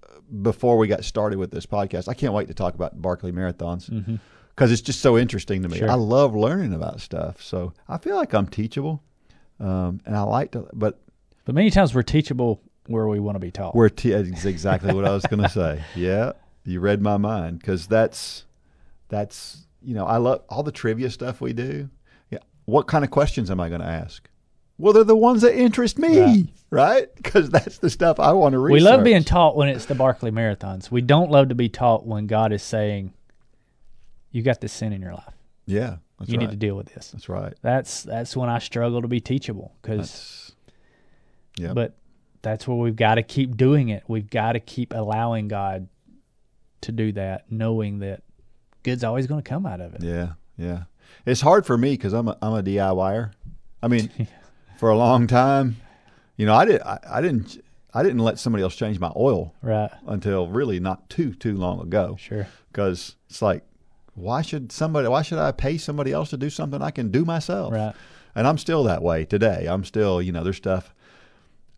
[0.42, 4.18] before we got started with this podcast, I can't wait to talk about Barkley marathons
[4.54, 5.78] because it's just so interesting to me.
[5.78, 5.90] Sure.
[5.90, 7.40] I love learning about stuff.
[7.42, 9.02] So I feel like I'm teachable,
[9.60, 10.66] um, and I like to.
[10.72, 10.98] But
[11.44, 13.74] But many times we're teachable where we want to be taught.
[13.76, 15.82] we're te- that's exactly what I was going to say.
[15.94, 16.32] Yeah,
[16.66, 18.44] you read my mind because that's
[19.08, 21.88] that's you know I love all the trivia stuff we do.
[22.30, 24.28] Yeah, what kind of questions am I going to ask?
[24.78, 27.08] Well, they're the ones that interest me, right?
[27.14, 28.82] Because that's the stuff I want to research.
[28.82, 30.90] we love being taught when it's the Barkley marathons.
[30.90, 33.14] We don't love to be taught when God is saying,
[34.32, 35.34] "You got this sin in your life.
[35.64, 36.46] Yeah, that's you right.
[36.46, 37.54] need to deal with this." That's right.
[37.62, 40.52] That's that's when I struggle to be teachable because,
[41.56, 41.72] yeah.
[41.72, 41.96] but
[42.42, 44.02] that's where we've got to keep doing it.
[44.08, 45.88] We've got to keep allowing God
[46.82, 48.22] to do that, knowing that
[48.82, 50.02] good's always going to come out of it.
[50.02, 50.84] Yeah, yeah.
[51.24, 53.32] It's hard for me because I'm a I'm a DIYer.
[53.82, 54.10] I mean,
[54.78, 55.76] for a long time,
[56.36, 57.62] you know, I did I, I didn't
[57.94, 59.90] I didn't let somebody else change my oil Right?
[60.06, 62.16] until really not too too long ago.
[62.18, 62.46] Sure.
[62.70, 63.64] Because it's like,
[64.14, 65.08] why should somebody?
[65.08, 67.72] Why should I pay somebody else to do something I can do myself?
[67.72, 67.94] Right.
[68.34, 69.66] And I'm still that way today.
[69.66, 70.94] I'm still, you know, there's stuff.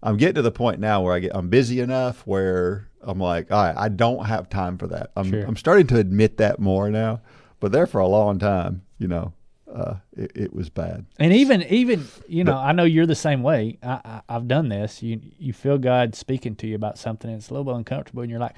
[0.03, 3.51] I'm getting to the point now where I get I'm busy enough where I'm like,
[3.51, 5.11] all right, I don't have time for that.
[5.17, 5.45] I'm Sure.
[5.45, 7.21] I'm starting to admit that more now,
[7.61, 9.33] but there for a long time, you know,
[9.73, 11.05] uh, it, it was bad.
[11.19, 13.79] And even even you know, I know you're the same way.
[13.83, 15.03] I, I I've done this.
[15.03, 18.23] You you feel God speaking to you about something, and it's a little bit uncomfortable,
[18.23, 18.55] and you're like,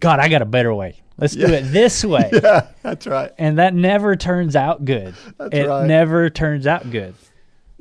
[0.00, 1.02] God, I got a better way.
[1.18, 2.30] Let's do it this way.
[2.32, 3.30] Yeah, that's right.
[3.38, 5.14] And that never turns out good.
[5.38, 5.86] That's it right.
[5.86, 7.14] never turns out good.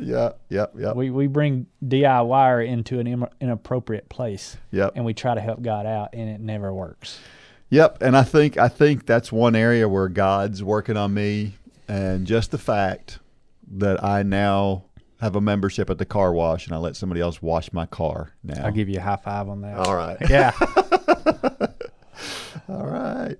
[0.02, 4.94] Yeah, yep, yep, We we bring DIYer into an im- inappropriate place, yep.
[4.96, 7.20] and we try to help God out, and it never works.
[7.70, 11.54] Yep, and I think I think that's one area where God's working on me,
[11.88, 13.20] and just the fact
[13.74, 14.84] that I now
[15.22, 18.34] have a membership at the car wash, and I let somebody else wash my car
[18.44, 18.66] now.
[18.66, 19.78] I'll give you a high five on that.
[19.78, 20.52] All right, Yeah.
[22.70, 23.38] all right.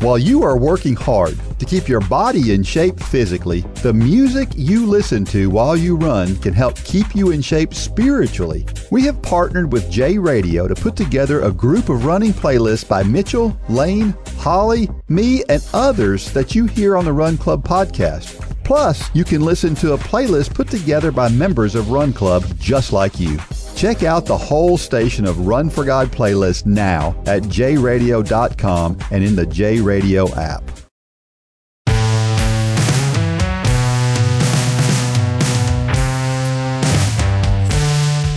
[0.00, 4.86] While you are working hard to keep your body in shape physically, the music you
[4.86, 8.64] listen to while you run can help keep you in shape spiritually.
[8.92, 13.02] We have partnered with J Radio to put together a group of running playlists by
[13.02, 18.44] Mitchell, Lane, Holly, me, and others that you hear on the Run Club podcast.
[18.62, 22.92] Plus, you can listen to a playlist put together by members of Run Club just
[22.92, 23.36] like you.
[23.78, 29.36] Check out the whole station of Run for God playlist now at jradio.com and in
[29.36, 30.64] the J Radio app.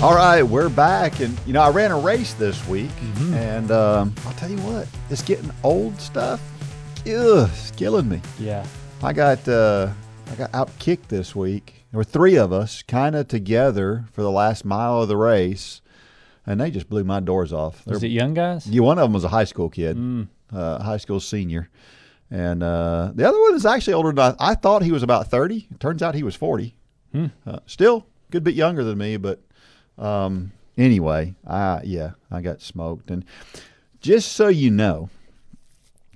[0.04, 2.92] All right, we're back, and you know I ran a race this week,
[3.34, 6.40] and um, I'll tell you what, it's getting old stuff,
[7.08, 8.22] ugh, it's killing me.
[8.40, 8.64] yeah.
[9.02, 9.90] I got uh,
[10.32, 11.81] I got out kicked this week.
[11.92, 15.82] There were three of us kind of together for the last mile of the race,
[16.46, 17.86] and they just blew my doors off.
[17.86, 18.66] Was They're- it young guys?
[18.68, 20.28] yeah, one of them was a high school kid, Mm.
[20.54, 21.70] uh, high school senior,
[22.30, 24.84] and uh, the other one is actually older than I, I thought.
[24.84, 25.68] He was about thirty.
[25.70, 26.76] It turns out he was forty.
[27.12, 27.28] Hmm.
[27.46, 29.42] Uh, still a good bit younger than me, but
[29.98, 33.12] um, anyway, I yeah, I got smoked.
[33.12, 33.26] And
[34.00, 35.10] just so you know,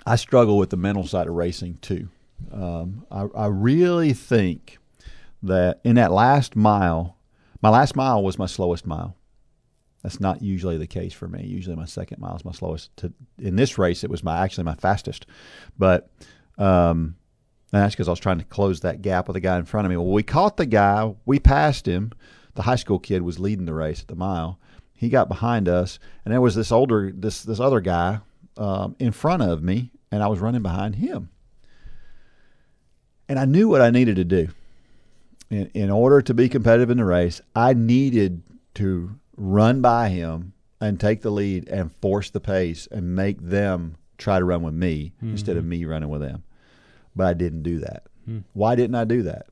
[0.06, 2.08] I struggle with the mental side of racing too.
[2.54, 4.78] Um, I, I really think
[5.46, 7.18] that in that last mile,
[7.62, 9.16] my last mile was my slowest mile.
[10.04, 11.46] That's not usually the case for me.
[11.46, 12.96] Usually, my second mile is my slowest.
[12.98, 15.26] To, in this race, it was my actually my fastest,
[15.78, 16.12] but
[16.58, 17.16] um,
[17.74, 19.86] and that's because I was trying to close that gap with the guy in front
[19.86, 19.98] of me.
[19.98, 21.14] Well, we caught the guy.
[21.26, 22.12] We passed him.
[22.54, 24.60] The high school kid was leading the race at the mile.
[24.94, 28.20] He got behind us, and there was this older, this this other guy
[28.58, 31.30] um, in front of me, and I was running behind him.
[33.28, 34.50] And I knew what I needed to do.
[35.50, 38.42] In, in order to be competitive in the race, I needed
[38.76, 43.96] to run by him and take the lead and force the pace and make them
[44.18, 46.44] try to run with me instead of me running with them.
[47.16, 48.04] But I didn't do that.
[48.54, 49.48] Why didn't I do that?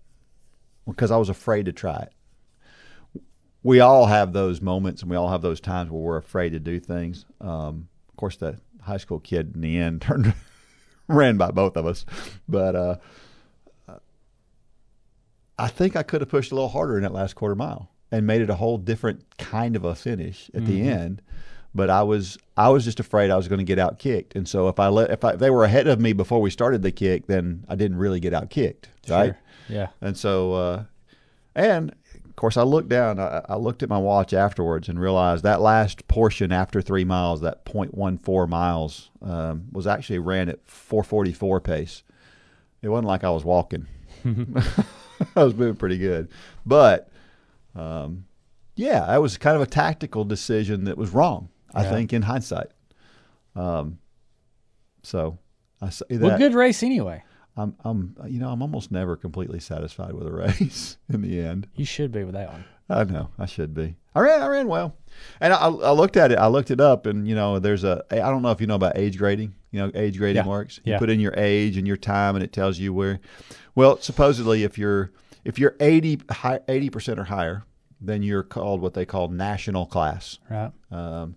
[0.87, 3.21] Because I was afraid to try it.
[3.61, 6.59] We all have those moments and we all have those times where we're afraid to
[6.59, 7.25] do things.
[7.39, 10.33] Um, of course, the high school kid in the end turned
[11.07, 12.05] ran by both of us,
[12.49, 12.95] but uh,
[15.57, 18.27] I think I could have pushed a little harder in that last quarter mile and
[18.27, 21.21] made it a whole different kind of a finish at the end.
[21.75, 24.47] But I was I was just afraid I was going to get out kicked, and
[24.47, 26.83] so if I let if, I, if they were ahead of me before we started
[26.83, 29.33] the kick, then I didn't really get out kicked, right?
[29.33, 29.37] Sure.
[29.69, 29.87] Yeah.
[29.99, 30.83] And so, uh,
[31.55, 33.19] and of course, I looked down.
[33.19, 37.41] I, I looked at my watch afterwards and realized that last portion after three miles,
[37.41, 42.03] that 0.14 miles, um, was actually ran at 444 pace.
[42.83, 43.87] It wasn't like I was walking.
[45.35, 46.29] I was moving pretty good,
[46.65, 47.09] but
[47.75, 48.25] um,
[48.75, 51.49] yeah, that was kind of a tactical decision that was wrong.
[51.73, 51.91] I Yeah.
[51.91, 52.67] think in hindsight.
[53.55, 53.99] Um,
[55.03, 55.37] so
[55.81, 56.21] I say that.
[56.21, 57.23] Well, good race anyway.
[57.55, 61.67] I'm, I'm, you know, I'm almost never completely satisfied with a race in the end.
[61.75, 62.63] You should be with that one.
[62.89, 63.95] I know I should be.
[64.15, 64.95] I ran, I ran well,
[65.39, 66.37] and I, I looked at it.
[66.37, 68.03] I looked it up, and you know, there's a.
[68.11, 69.53] I don't know if you know about age grading.
[69.71, 70.49] You know, age grading Yeah.
[70.49, 70.79] works.
[70.83, 70.99] You Yeah.
[70.99, 73.19] put in your age and your time, and it tells you where.
[73.75, 75.11] Well, supposedly, if you're
[75.43, 76.21] if you're 80
[76.67, 77.63] eighty percent or higher,
[77.99, 80.37] then you're called what they call national class.
[80.49, 80.71] Right.
[80.91, 81.35] Um,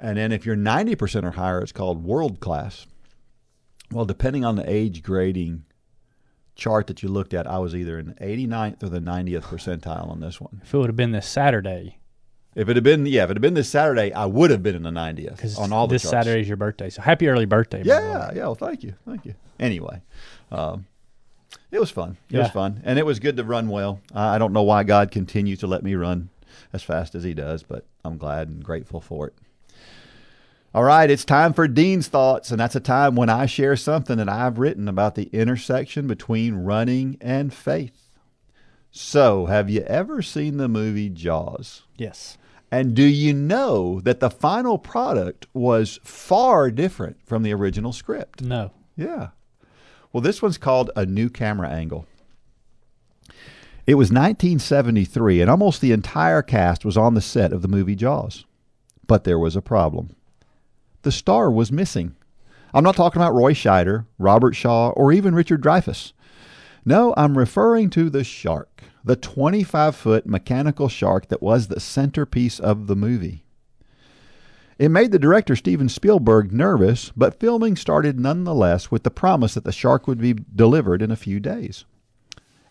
[0.00, 2.86] and then if you're 90% or higher, it's called world class.
[3.90, 5.64] Well, depending on the age grading
[6.54, 10.08] chart that you looked at, I was either in the 89th or the 90th percentile
[10.08, 10.60] on this one.
[10.62, 11.98] If it would have been this Saturday,
[12.58, 14.74] If it had been, yeah, if it had been this Saturday, I would have been
[14.74, 16.10] in the 90th because on all the this charts.
[16.10, 17.82] Saturday is your birthday, so happy early birthday.
[17.84, 18.42] Yeah, yeah.
[18.42, 19.36] Well, thank you, thank you.
[19.60, 20.02] Anyway,
[20.50, 20.84] um,
[21.70, 22.16] it was fun.
[22.32, 24.00] It was fun, and it was good to run well.
[24.12, 26.30] I don't know why God continues to let me run
[26.72, 29.34] as fast as He does, but I'm glad and grateful for it.
[30.74, 34.16] All right, it's time for Dean's Thoughts, and that's a time when I share something
[34.16, 38.08] that I've written about the intersection between running and faith.
[38.90, 41.82] So, have you ever seen the movie Jaws?
[41.96, 42.36] Yes.
[42.70, 48.42] And do you know that the final product was far different from the original script?
[48.42, 48.72] No.
[48.96, 49.28] Yeah.
[50.12, 52.06] Well, this one's called A New Camera Angle.
[53.86, 57.94] It was 1973, and almost the entire cast was on the set of the movie
[57.94, 58.44] Jaws.
[59.06, 60.14] But there was a problem.
[61.02, 62.14] The star was missing.
[62.74, 66.12] I'm not talking about Roy Scheider, Robert Shaw, or even Richard Dreyfuss.
[66.84, 72.58] No, I'm referring to the shark, the 25 foot mechanical shark that was the centerpiece
[72.58, 73.44] of the movie.
[74.78, 79.64] It made the director Steven Spielberg nervous, but filming started nonetheless with the promise that
[79.64, 81.84] the shark would be delivered in a few days.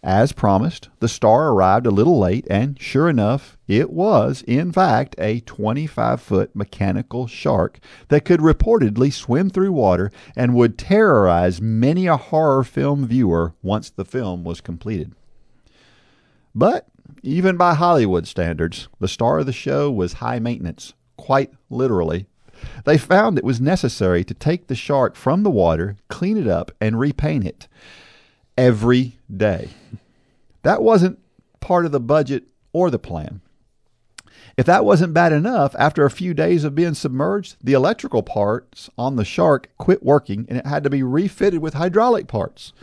[0.03, 5.15] As promised, the star arrived a little late, and sure enough, it was, in fact,
[5.17, 12.07] a 25 foot mechanical shark that could reportedly swim through water and would terrorize many
[12.07, 15.13] a horror film viewer once the film was completed.
[16.57, 16.87] But
[17.21, 22.25] even by Hollywood standards, the star of the show was high maintenance, quite literally.
[22.83, 26.71] They found it was necessary to take the shark from the water, clean it up,
[26.81, 27.67] and repaint it
[28.57, 29.69] every day.
[30.63, 31.19] That wasn't
[31.59, 33.41] part of the budget or the plan.
[34.57, 38.89] If that wasn't bad enough, after a few days of being submerged, the electrical parts
[38.97, 42.73] on the shark quit working and it had to be refitted with hydraulic parts.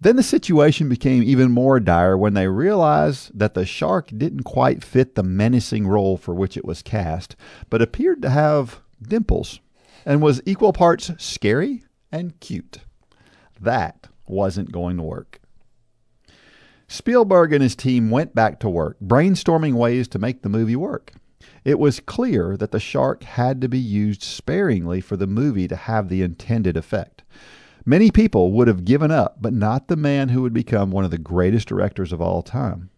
[0.00, 4.84] Then the situation became even more dire when they realized that the shark didn't quite
[4.84, 7.34] fit the menacing role for which it was cast,
[7.68, 9.58] but appeared to have dimples
[10.06, 12.78] and was equal parts scary and cute.
[13.60, 15.40] That wasn't going to work.
[16.86, 21.12] Spielberg and his team went back to work, brainstorming ways to make the movie work.
[21.64, 25.76] It was clear that the shark had to be used sparingly for the movie to
[25.76, 27.24] have the intended effect.
[27.88, 31.10] Many people would have given up, but not the man who would become one of
[31.10, 32.90] the greatest directors of all time.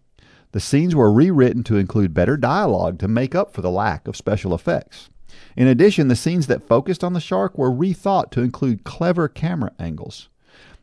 [0.50, 4.16] The scenes were rewritten to include better dialogue to make up for the lack of
[4.16, 5.08] special effects.
[5.56, 9.70] In addition, the scenes that focused on the shark were rethought to include clever camera
[9.78, 10.28] angles.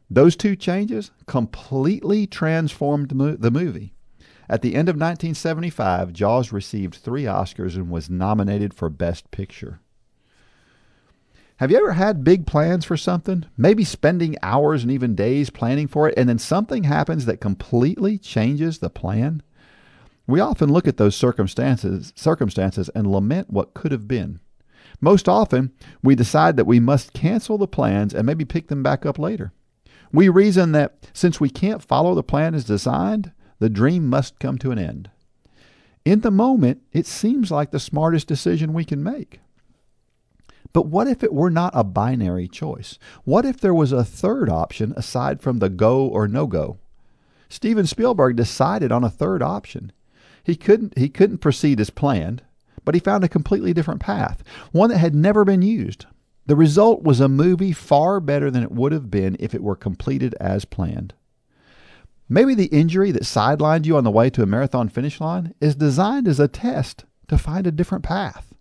[0.10, 3.94] Those two changes completely transformed the movie.
[4.48, 9.82] At the end of 1975, Jaws received three Oscars and was nominated for Best Picture.
[11.58, 13.44] Have you ever had big plans for something?
[13.58, 18.20] Maybe spending hours and even days planning for it, and then something happens that completely
[18.20, 19.42] changes the plan?
[20.28, 24.40] We often look at those circumstances, circumstances and lament what could have been.
[25.02, 25.72] Most often,
[26.04, 29.52] we decide that we must cancel the plans and maybe pick them back up later.
[30.12, 34.60] We reason that since we can't follow the plan as designed, the dream must come
[34.60, 35.10] to an end.
[36.06, 39.40] In the moment, it seems like the smartest decision we can make.
[40.74, 43.00] But what if it were not a binary choice?
[43.24, 46.78] What if there was a third option aside from the go or no go?
[47.50, 49.92] Steven Spielberg decided on a third option.
[50.44, 52.42] He couldn't he couldn't proceed as planned,
[52.86, 56.06] but he found a completely different path, one that had never been used.
[56.46, 59.76] The result was a movie far better than it would have been if it were
[59.76, 61.14] completed as planned.
[62.30, 65.76] Maybe the injury that sidelined you on the way to a marathon finish line is
[65.76, 68.54] designed as a test to find a different path.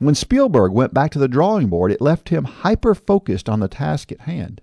[0.00, 3.68] When Spielberg went back to the drawing board, it left him hyper focused on the
[3.68, 4.62] task at hand.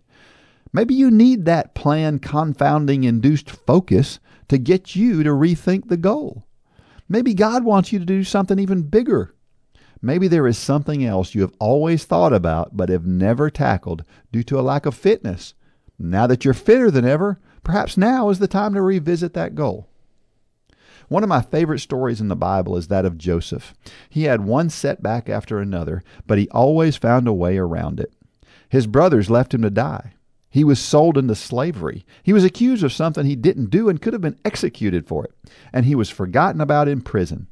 [0.73, 6.47] Maybe you need that plan confounding induced focus to get you to rethink the goal.
[7.07, 9.35] Maybe God wants you to do something even bigger.
[10.01, 14.41] Maybe there is something else you have always thought about but have never tackled due
[14.41, 15.53] to a lack of fitness.
[15.99, 19.88] Now that you're fitter than ever, perhaps now is the time to revisit that goal.
[21.07, 23.73] One of my favorite stories in the Bible is that of Joseph.
[24.09, 28.11] He had one setback after another, but he always found a way around it.
[28.69, 30.13] His brothers left him to die.
[30.49, 32.05] He was sold into slavery.
[32.23, 35.34] He was accused of something he didn't do and could have been executed for it.
[35.71, 37.47] And he was forgotten about in prison.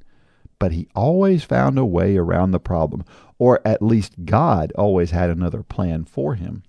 [0.60, 3.06] But he always found a way around the problem,
[3.38, 6.64] or at least God always had another plan for him.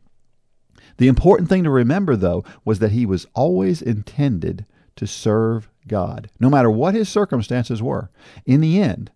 [0.99, 4.67] The important thing to remember, though, was that he was always intended
[4.97, 8.11] to serve God, no matter what his circumstances were.
[8.45, 9.11] In the end,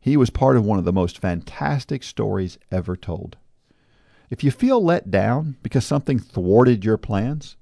[0.00, 3.36] he was part of one of the most fantastic stories ever told.
[4.30, 7.56] If you feel let down because something thwarted your plans,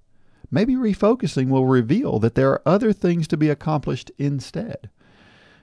[0.50, 4.88] maybe refocusing will reveal that there are other things to be accomplished instead.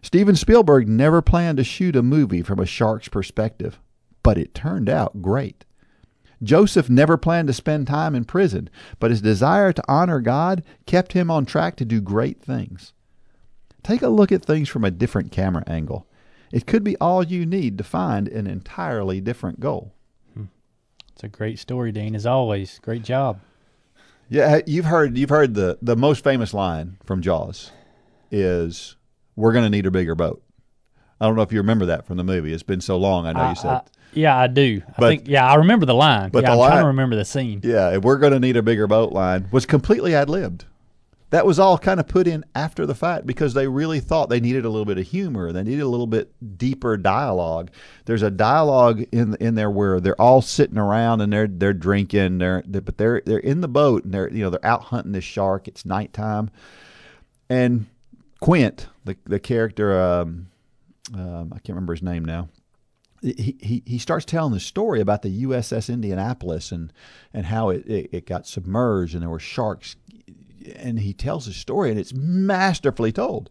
[0.01, 3.79] Steven Spielberg never planned to shoot a movie from a shark's perspective,
[4.23, 5.65] but it turned out great.
[6.43, 8.69] Joseph never planned to spend time in prison,
[8.99, 12.93] but his desire to honor God kept him on track to do great things.
[13.83, 16.07] Take a look at things from a different camera angle.
[16.51, 19.93] It could be all you need to find an entirely different goal.
[20.33, 20.45] Hmm.
[21.13, 22.79] It's a great story, Dean, as always.
[22.79, 23.39] Great job.
[24.29, 27.71] Yeah, you've heard you've heard the the most famous line from Jaws
[28.31, 28.95] is
[29.35, 30.41] we're going to need a bigger boat.
[31.21, 32.51] I don't know if you remember that from the movie.
[32.51, 33.25] It's been so long.
[33.27, 33.69] I know you said.
[33.69, 33.81] I-
[34.13, 34.81] yeah, I do.
[34.97, 36.31] I think yeah, I remember the line.
[36.31, 37.61] but yeah, the I'm line- trying to remember the scene.
[37.63, 40.65] yeah, if we're going to need a bigger boat line was completely ad libbed.
[41.29, 44.41] That was all kind of put in after the fact because they really thought they
[44.41, 45.53] needed a little bit of humor.
[45.53, 47.71] They needed a little bit deeper dialogue.
[48.03, 52.39] There's a dialogue in in there where they're all sitting around and they're they're drinking.
[52.39, 55.13] They're, they're but they're they're in the boat and they're you know they're out hunting
[55.13, 55.69] this shark.
[55.69, 56.49] It's nighttime,
[57.49, 57.85] and
[58.41, 60.47] Quint, the the character, um,
[61.13, 62.49] um, I can't remember his name now.
[63.21, 66.91] He, he he starts telling the story about the USS Indianapolis and
[67.33, 69.95] and how it, it, it got submerged and there were sharks,
[70.75, 73.49] and he tells his story and it's masterfully told.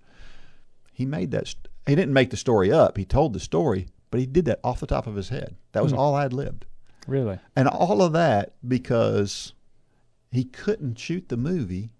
[0.93, 1.55] He made that.
[1.87, 2.97] He didn't make the story up.
[2.97, 5.57] He told the story, but he did that off the top of his head.
[5.73, 6.67] That was all ad libbed.
[7.07, 7.39] Really?
[7.57, 9.55] And all of that because
[10.31, 11.91] he couldn't shoot the movie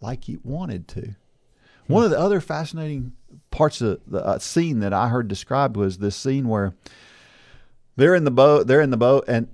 [0.00, 1.16] like he wanted to.
[1.86, 3.12] One of the other fascinating
[3.58, 6.74] parts of the uh, scene that I heard described was this scene where
[7.96, 9.48] they're in the boat, they're in the boat, and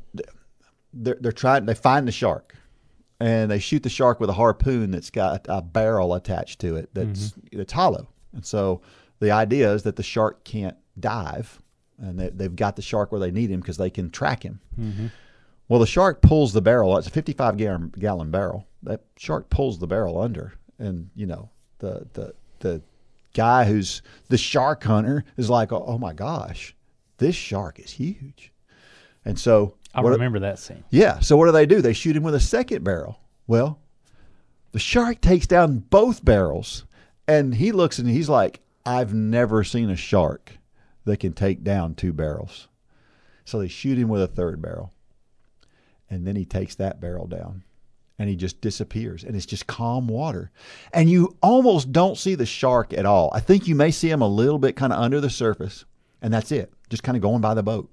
[0.93, 1.65] they're they're trying.
[1.65, 2.55] They find the shark,
[3.19, 6.91] and they shoot the shark with a harpoon that's got a barrel attached to it
[6.93, 8.09] that's that's hollow.
[8.35, 8.83] And so
[9.21, 11.63] the idea is that the shark can't dive,
[11.99, 14.61] and they, they've got the shark where they need him because they can track him.
[15.69, 16.95] Well, the shark pulls the barrel.
[16.99, 18.67] It's a 55 gallon, gallon barrel.
[18.83, 21.49] That shark pulls the barrel under, and you know
[21.79, 22.83] the the the
[23.35, 26.75] guy who's the shark hunter is like, oh, oh my gosh,
[27.19, 28.53] this shark is huge.
[29.25, 30.85] And so I remember that scene.
[30.91, 31.21] yeah.
[31.21, 31.81] So what do they do?
[31.83, 33.21] They shoot him with a second barrel.
[33.47, 33.79] Well,
[34.73, 36.85] the shark takes down both barrels,
[37.29, 40.59] and he looks and he's like, "I've never seen a shark
[41.05, 42.69] that can take down two barrels."
[43.45, 44.93] So they shoot him with a third barrel,
[46.11, 47.63] and then he takes that barrel down,
[48.19, 50.51] and he just disappears, and it's just calm water,
[50.93, 53.31] and you almost don't see the shark at all.
[53.33, 55.85] I think you may see him a little bit kind of under the surface,
[56.23, 57.91] and that's it, just kind of going by the boat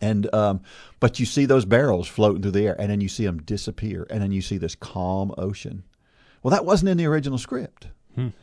[0.00, 0.60] and um,
[0.98, 4.06] but you see those barrels floating through the air, and then you see them disappear,
[4.10, 5.84] and then you see this calm ocean.
[6.42, 7.88] Well, that wasn't in the original script,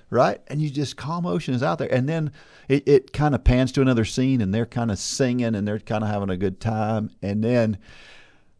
[0.10, 0.40] right?
[0.48, 2.32] And you just calm ocean is out there, and then
[2.70, 5.80] it, it kind of pans to another scene, and they're kind of singing, and they're
[5.80, 7.78] kind of having a good time, and then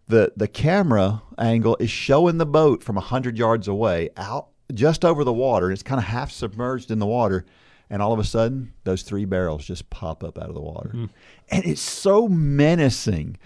[0.08, 5.06] the the camera angle is showing the boat from a hundred yards away, out just
[5.06, 5.72] over the water.
[5.72, 7.46] It's kind of half submerged in the water,
[7.90, 10.90] and all of a sudden, those three barrels just pop up out of the water,
[10.90, 11.06] hmm.
[11.50, 13.38] and it's so menacing.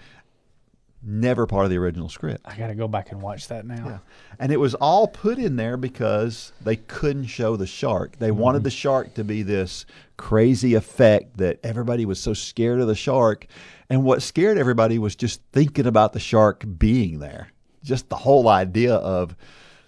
[1.04, 2.42] Never part of the original script.
[2.44, 3.84] I got to go back and watch that now.
[3.84, 3.98] Yeah.
[4.38, 8.18] And it was all put in there because they couldn't show the shark.
[8.18, 8.38] They mm-hmm.
[8.38, 9.84] wanted the shark to be this
[10.16, 13.46] crazy effect that everybody was so scared of the shark.
[13.90, 17.48] And what scared everybody was just thinking about the shark being there.
[17.82, 19.34] Just the whole idea of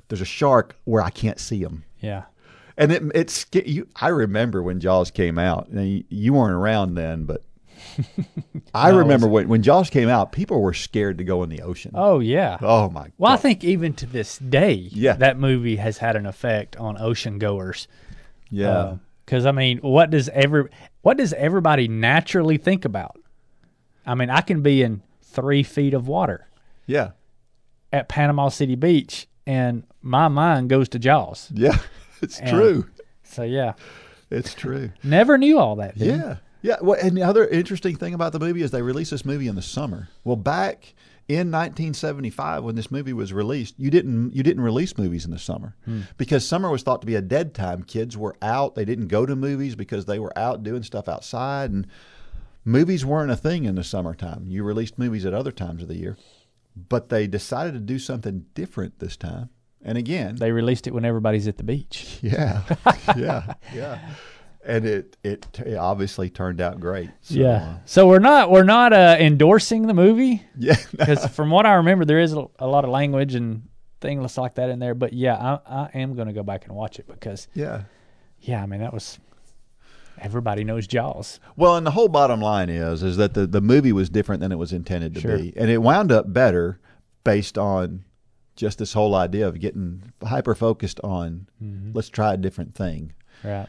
[0.08, 1.84] there's a shark where I can't see him.
[2.00, 2.24] Yeah.
[2.76, 3.86] And it, it's you.
[3.94, 5.72] I remember when Jaws came out.
[5.72, 7.44] Now, you, you weren't around then, but
[8.74, 11.62] I No, remember when, when Jaws came out, people were scared to go in the
[11.62, 11.92] ocean.
[11.94, 12.58] Oh yeah.
[12.60, 15.14] Oh, my Well, I think even to this day, Yeah.
[15.14, 17.86] that movie has had an effect on ocean goers.
[18.50, 18.68] yeah.
[18.70, 20.68] Uh, because I mean, what does every
[21.00, 23.18] what does everybody naturally think about?
[24.04, 26.46] I mean, I can be in three feet of water
[26.86, 27.12] yeah.
[27.90, 31.50] at Panama City Beach, and my mind goes to Jaws.
[31.54, 31.78] Yeah,
[32.22, 32.86] it's And- true.
[33.22, 33.72] So yeah,
[34.30, 34.90] It's true.
[35.02, 35.96] never knew all that.
[35.96, 36.12] you?
[36.12, 36.36] Yeah.
[36.64, 36.76] Yeah.
[36.80, 39.54] Well, and the other interesting thing about the movie is they released this movie in
[39.54, 40.08] the summer.
[40.24, 40.94] Well, back
[41.28, 45.38] in 1975 when this movie was released, you didn't you didn't release movies in the
[45.38, 46.00] summer hmm.
[46.16, 47.82] because summer was thought to be a dead time.
[47.82, 51.70] Kids were out; they didn't go to movies because they were out doing stuff outside,
[51.70, 51.86] and
[52.64, 54.46] movies weren't a thing in the summertime.
[54.48, 56.16] You released movies at other times of the year,
[56.74, 59.50] but they decided to do something different this time.
[59.86, 62.18] And again, They released it when everybody's at the beach.
[62.22, 62.62] yeah,
[63.16, 63.98] yeah, yeah.
[64.66, 67.10] And it, it it obviously turned out great.
[67.20, 67.48] So, yeah.
[67.52, 70.76] uh, So we're not we're not uh, endorsing the movie yeah.
[70.90, 73.68] because from what I remember, there is a, a lot of language and
[74.00, 74.94] things like that in there.
[74.94, 77.82] But yeah, I, I am going to go back and watch it because yeah.
[78.40, 79.18] yeah, I mean that was
[80.18, 81.40] everybody knows Jaws.
[81.56, 84.52] Well, and the whole bottom line is is that the, the movie was different than
[84.52, 85.38] it was intended to Sure.
[85.38, 86.80] be, and it wound up better
[87.24, 88.04] based on
[88.56, 91.46] just this whole idea of getting hyper focused on
[91.92, 93.12] let's try a different thing.
[93.42, 93.66] Right.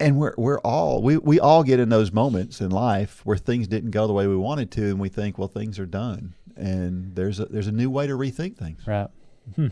[0.00, 3.68] And we're we're all we, we all get in those moments in life where things
[3.68, 7.14] didn't go the way we wanted to, and we think, well, things are done, and
[7.14, 8.86] there's a there's a new way to rethink things.
[8.86, 9.08] Right.
[9.56, 9.68] Hmm.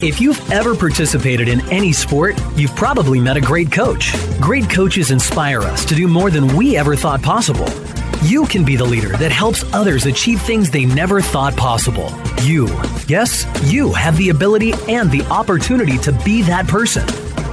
[0.00, 4.12] If you've ever participated in any sport, you've probably met a great coach.
[4.40, 7.68] Great coaches inspire us to do more than we ever thought possible.
[8.22, 12.12] You can be the leader that helps others achieve things they never thought possible.
[12.42, 12.66] You,
[13.06, 17.06] yes, you have the ability and the opportunity to be that person.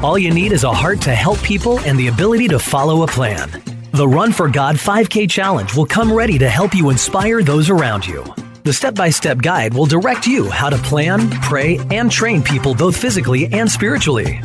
[0.03, 3.07] All you need is a heart to help people and the ability to follow a
[3.07, 3.49] plan.
[3.91, 8.07] The Run for God 5K Challenge will come ready to help you inspire those around
[8.07, 8.23] you.
[8.63, 12.75] The step by step guide will direct you how to plan, pray, and train people
[12.75, 14.39] both physically and spiritually.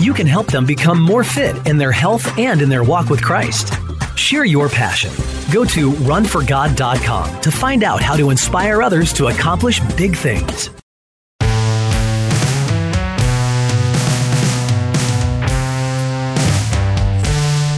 [0.00, 3.22] You can help them become more fit in their health and in their walk with
[3.22, 3.74] Christ.
[4.16, 5.12] Share your passion.
[5.52, 10.70] Go to runforgod.com to find out how to inspire others to accomplish big things.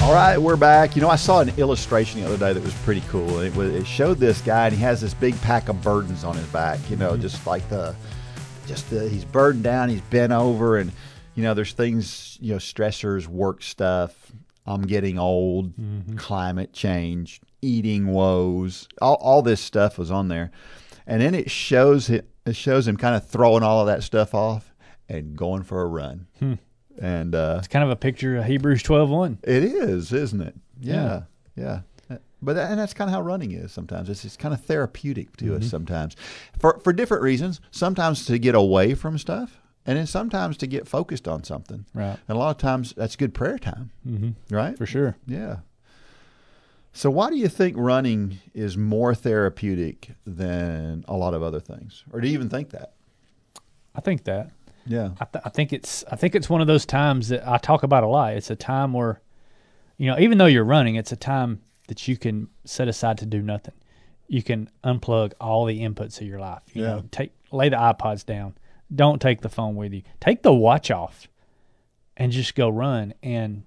[0.08, 0.96] All right, we're back.
[0.96, 3.40] You know, I saw an illustration the other day that was pretty cool.
[3.40, 6.34] It, was, it showed this guy, and he has this big pack of burdens on
[6.34, 6.78] his back.
[6.88, 7.20] You know, mm-hmm.
[7.20, 7.94] just like the,
[8.66, 10.92] just the, he's burdened down, he's bent over, and
[11.34, 14.32] you know, there's things, you know, stressors, work stuff.
[14.68, 15.72] I'm getting old,
[16.16, 20.50] climate change, eating woes, all, all this stuff was on there,
[21.06, 24.34] and then it shows it, it shows him kind of throwing all of that stuff
[24.34, 24.74] off
[25.08, 26.26] and going for a run.
[27.00, 29.38] And uh, It's kind of a picture of Hebrews 12:1.
[29.44, 30.54] it is, isn't it?
[30.80, 31.22] Yeah,
[31.56, 31.80] yeah.
[32.40, 34.08] But that, and that's kind of how running is sometimes.
[34.08, 35.56] It's, it's kind of therapeutic to Mm-hmm.
[35.56, 36.14] us sometimes,
[36.58, 37.60] for for different reasons.
[37.72, 41.86] Sometimes to get away from stuff, and then sometimes to get focused on something.
[41.94, 42.18] Right.
[42.28, 44.54] And a lot of times that's good prayer time, mm-hmm.
[44.54, 44.76] right?
[44.76, 45.16] For sure.
[45.26, 45.60] Yeah.
[46.92, 52.04] So why do you think running is more therapeutic than a lot of other things,
[52.12, 52.92] or do you even think that?
[53.94, 54.50] I think that.
[54.84, 55.10] Yeah.
[55.20, 57.82] I, th- I think it's I think it's one of those times that I talk
[57.82, 58.34] about a lot.
[58.34, 59.22] It's a time where,
[59.96, 63.26] you know, even though you're running, it's a time that you can set aside to
[63.26, 63.74] do nothing.
[64.26, 66.62] You can unplug all the inputs of your life.
[66.74, 66.88] You Yeah.
[66.88, 68.54] know, take lay the iPods down.
[68.94, 70.02] Don't take the phone with you.
[70.20, 71.28] Take the watch off,
[72.16, 73.14] and just go run.
[73.22, 73.64] And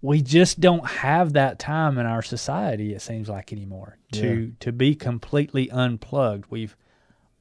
[0.00, 2.94] we just don't have that time in our society.
[2.94, 6.46] It seems like anymore to to be completely unplugged.
[6.50, 6.76] We've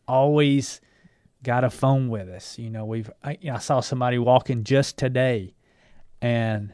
[0.07, 0.81] always
[1.43, 2.57] got a phone with us.
[2.57, 5.53] You know, we've I, you know, I saw somebody walking just today,
[6.21, 6.73] and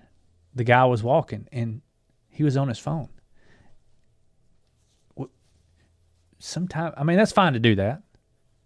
[0.56, 1.82] the guy was walking and
[2.30, 3.10] he was on his phone.
[6.40, 8.02] Sometimes, I mean, that's fine to do that.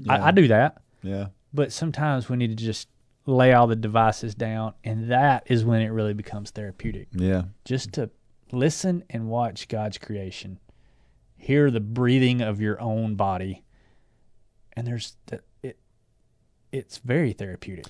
[0.08, 1.28] I, I do that, Yeah.
[1.54, 2.88] but sometimes we need to just
[3.26, 7.08] lay all the devices down, and that is when it really becomes therapeutic.
[7.12, 7.44] Yeah.
[7.64, 8.10] Just to
[8.52, 10.60] listen and watch God's creation,
[11.38, 13.64] hear the breathing of your own body,
[14.74, 15.78] and there's that it.
[16.72, 17.86] It's very therapeutic.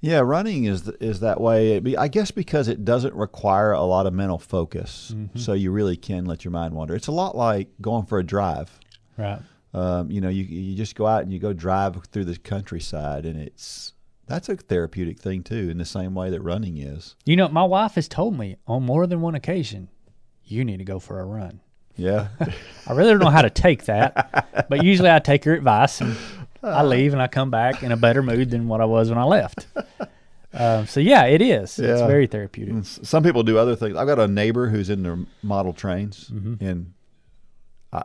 [0.00, 1.80] Yeah, running is is that way.
[1.80, 5.36] Be, I guess because it doesn't require a lot of mental focus, mm-hmm.
[5.36, 6.94] so you really can let your mind wander.
[6.94, 8.70] It's a lot like going for a drive.
[9.16, 9.40] Right.
[9.78, 13.24] Um, you know, you you just go out and you go drive through the countryside,
[13.24, 13.92] and it's
[14.26, 17.14] that's a therapeutic thing too, in the same way that running is.
[17.24, 19.88] You know, my wife has told me on more than one occasion,
[20.44, 21.60] you need to go for a run.
[21.96, 22.28] Yeah,
[22.88, 26.16] I really don't know how to take that, but usually I take her advice and
[26.60, 29.18] I leave and I come back in a better mood than what I was when
[29.18, 29.68] I left.
[30.52, 31.78] Um, so yeah, it is.
[31.78, 32.84] It's very therapeutic.
[32.84, 33.96] Some people do other things.
[33.96, 36.94] I've got a neighbor who's in into model trains, and
[37.92, 38.02] I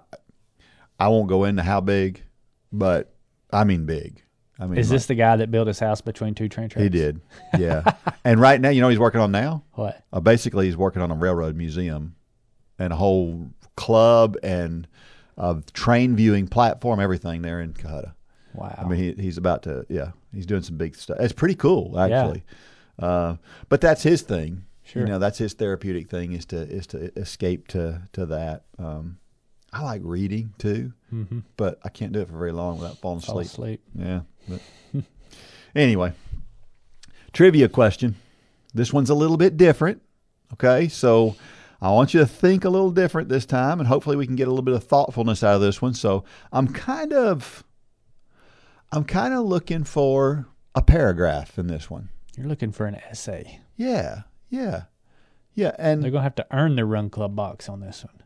[1.03, 2.23] I won't go into how big,
[2.71, 3.13] but
[3.51, 4.23] I mean big.
[4.57, 6.83] I mean, Is like- this the guy that built his house between two train tracks?
[6.83, 7.19] he did?
[7.57, 7.83] Yeah,
[8.23, 9.63] and right now, you know, he's working on now.
[9.73, 10.01] What?
[10.13, 12.15] Uh, basically, he's working on a railroad museum
[12.79, 14.87] and a whole club and
[15.37, 18.13] a train viewing platform, everything there in Cohutta.
[18.53, 18.75] Wow.
[18.77, 21.17] I mean, he, he's about to, yeah, he's doing some big stuff.
[21.19, 22.43] It's pretty cool, actually.
[22.99, 23.35] Uh,
[23.67, 24.65] but that's his thing.
[24.83, 25.01] Sure.
[25.01, 28.63] You know, that's his therapeutic thing is to is to escape to to that.
[28.77, 29.17] Um,
[29.73, 31.39] I like reading too, mm-hmm.
[31.57, 33.81] but I can't do it for very long without falling Fall asleep.
[33.97, 34.07] asleep.
[34.07, 34.21] Yeah.
[34.47, 35.03] But
[35.75, 36.13] anyway,
[37.33, 38.15] trivia question.
[38.73, 40.01] This one's a little bit different.
[40.53, 41.35] Okay, so
[41.81, 44.47] I want you to think a little different this time, and hopefully we can get
[44.47, 45.95] a little bit of thoughtfulness out of this one.
[45.95, 47.63] So I'm kind of,
[48.91, 52.09] I'm kind of looking for a paragraph in this one.
[52.37, 53.59] You're looking for an essay.
[53.75, 54.83] Yeah, yeah,
[55.55, 58.22] yeah, and They're gonna have to earn their Run Club box on this one.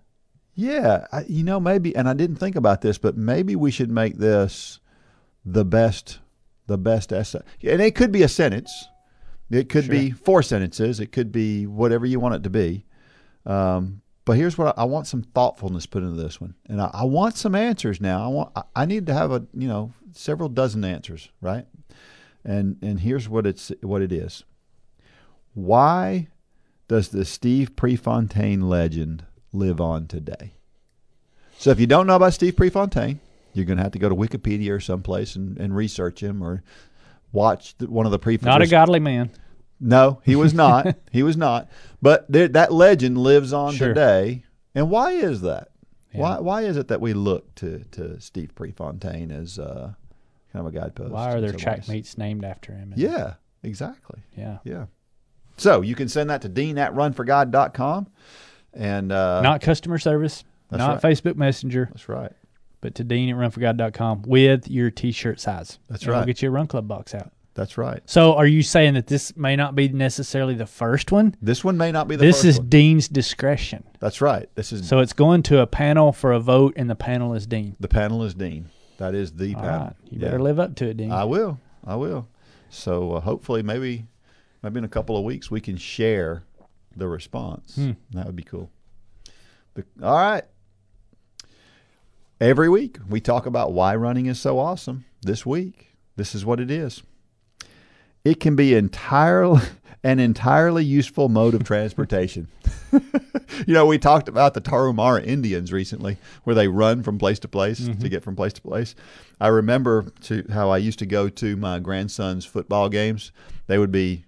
[0.60, 3.92] Yeah, I, you know, maybe, and I didn't think about this, but maybe we should
[3.92, 4.80] make this
[5.46, 6.18] the best,
[6.66, 7.42] the best essay.
[7.62, 8.88] And it could be a sentence.
[9.52, 11.00] It could be four sentences.
[11.00, 12.86] It could be whatever you want it to be.
[13.46, 16.90] Um, but here's what I, I want: some thoughtfulness put into this one, and I,
[16.92, 18.26] I want some answers now.
[18.26, 21.68] I want, I, I need to have a, you know, several dozen answers, right?
[22.44, 24.44] And and here's what it's what it is.
[25.54, 26.30] Why
[26.88, 30.54] does the Steve Prefontaine legend live on today?
[31.58, 33.20] So if you don't know about Steve Prefontaine,
[33.54, 36.64] you're going to have to go to Wikipedia or someplace and, and research him or
[37.32, 38.52] watch one of the Prefontaine.
[38.54, 39.32] Not a godly man.
[39.80, 40.96] No, he was not.
[41.12, 41.70] he was not.
[42.02, 43.88] But there, that legend lives on Sure.
[43.90, 44.44] today,
[44.76, 45.70] And why is that?
[46.14, 46.22] Yeah.
[46.22, 49.94] Why why is it that we look to to Steve Prefontaine as uh,
[50.54, 51.12] kind of a guidepost?
[51.12, 51.90] Why are there in track ways?
[51.90, 52.94] meets named after him?
[52.96, 54.22] Yeah, exactly.
[54.36, 54.60] Yeah.
[54.64, 54.86] Yeah.
[55.58, 58.08] So you can send that to dean at runforgod.com.
[58.78, 61.14] And uh, Not customer service, not right.
[61.14, 62.32] Facebook Messenger, that's right.
[62.80, 65.80] but to Dean at runforgod.com with your t shirt size.
[65.90, 67.32] That's And We'll get you a Run Club box out.
[67.56, 68.04] That's right.
[68.06, 71.34] So are you saying that this may not be necessarily the first one?
[71.42, 72.70] This one may not be the This is one.
[72.70, 73.84] Dean's discretion.
[74.00, 74.48] That's right.
[74.54, 77.48] This is So it's going to a panel for a vote, and the panel is
[77.48, 77.76] Dean.
[77.80, 78.70] the panel is Dean.
[79.00, 79.80] That is the All panel.
[79.86, 79.94] right.
[80.12, 80.26] You Yeah.
[80.26, 81.12] better live up to it, Dean.
[81.12, 81.60] I will.
[81.84, 82.28] I will.
[82.70, 84.06] So uh, hopefully, maybe,
[84.62, 86.44] maybe in a couple of weeks, we can share
[86.98, 87.76] the response.
[87.76, 87.92] Hmm.
[88.12, 88.70] That would be cool.
[89.74, 90.44] But, all right.
[92.40, 95.06] Every week we talk about why running is so awesome.
[95.22, 97.02] This week, this is what it is.
[98.24, 99.62] It can be entirely
[100.04, 102.48] an entirely useful mode of transportation.
[102.92, 107.48] you know, we talked about the Tarahumara Indians recently, where they run from place to
[107.48, 108.96] place to get from place to place.
[109.42, 113.32] I remember to how I used to go to my grandson's football games.
[113.66, 114.26] They would be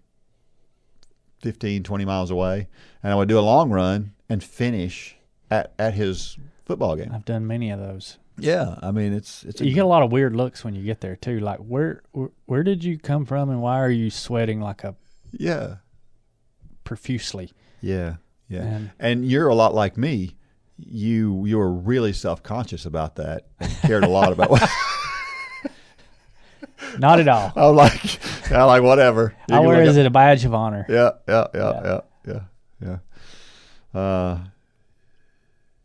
[1.41, 2.68] 15, 20 miles away,
[3.03, 5.16] and I would do a long run and finish
[5.49, 7.11] at, at his football game.
[7.14, 8.18] I've done many of those.
[8.38, 10.84] Yeah, I mean it's it's a, You get a lot of weird looks when you
[10.84, 11.40] get there too.
[11.41, 14.95] Like where where, where did you come from, and why are you sweating like a
[15.32, 15.76] yeah
[16.86, 17.52] profusely?
[17.82, 18.16] yeah
[18.48, 20.36] yeah, And- and you're a lot like me.
[20.78, 24.70] You you were really self conscious about that and cared a lot about what
[26.98, 27.52] Not at all.
[27.57, 29.35] I'm like yeah like whatever.
[29.47, 30.85] You I can wear look it a badge of honor.
[30.89, 31.81] Yeah, yeah, yeah,
[32.26, 32.39] yeah,
[32.84, 32.97] yeah,
[33.93, 33.99] yeah.
[33.99, 34.39] Uh,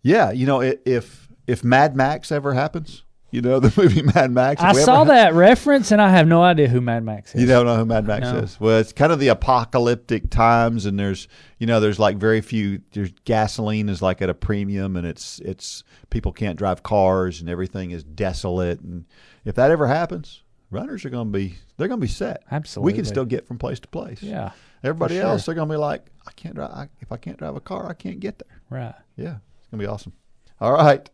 [0.03, 4.63] yeah, you know, if if Mad Max ever happens, you know the movie Mad Max.
[4.63, 7.41] I saw ha- that reference, and I have no idea who Mad Max is.
[7.41, 8.37] You don't know who Mad Max No.
[8.39, 8.61] is?
[8.61, 11.27] Well, it's kind of the apocalyptic times, and there's
[11.59, 12.81] you know there's like very few.
[12.93, 17.51] There's gasoline is like at a premium, and it's it's people can't drive cars, and
[17.51, 18.81] everything is desolate.
[18.81, 19.05] And
[19.45, 20.44] if that ever happens,
[20.75, 22.43] runners are going to be they're going to be set.
[22.51, 24.23] Absolutely, We can still get from place to place.
[24.23, 24.51] Yeah,
[24.83, 25.25] Everybody sure.
[25.25, 26.71] else, they're going to be like, I can't drive.
[26.71, 28.61] I, if I can't drive a car, I can't get there.
[28.69, 28.95] right.
[29.17, 30.13] Yeah, it's going to be awesome.
[30.61, 31.09] All right.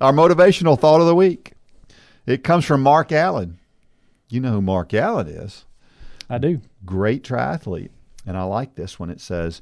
[0.00, 1.52] Our motivational thought of the week.
[2.26, 3.58] It comes from Mark Allen.
[4.28, 5.64] You know who Mark Allen is.
[6.28, 6.60] I do.
[6.84, 7.90] Great triathlete.
[8.26, 9.10] And I like this one.
[9.10, 9.60] It says,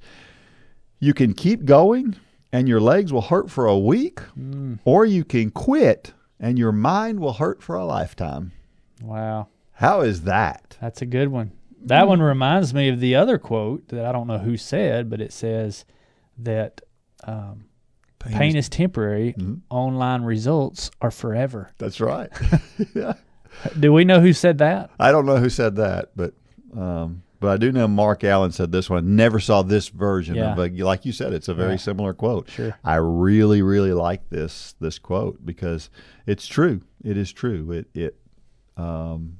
[1.01, 2.17] You can keep going
[2.53, 4.79] and your legs will hurt for a week, mm.
[4.85, 8.53] or you can quit and your mind will hurt for a lifetime.
[9.03, 10.77] Wow, How is that?
[10.81, 11.53] that's a good one.
[11.85, 15.21] That one reminds me of the other quote that I don't know who said, but
[15.21, 15.85] it says
[16.39, 16.81] that
[17.25, 17.65] um,
[18.21, 19.35] pain, is, temporary.
[19.69, 21.71] Online results are forever.
[21.79, 22.31] That's right.
[22.95, 23.15] yeah.
[23.79, 24.91] Do we know who said that?
[25.01, 26.35] I don't know who said that, but
[26.77, 29.17] um, but I do know Mark Allen said this one.
[29.17, 30.53] Never saw this version Yeah.
[30.53, 31.77] of a, like you said, it's a very Yeah.
[31.79, 32.49] similar quote.
[32.49, 32.79] Sure.
[32.85, 35.91] I really, really like this this quote because
[36.27, 36.83] it's true.
[37.05, 37.73] It is true.
[37.73, 38.17] It it
[38.83, 39.39] um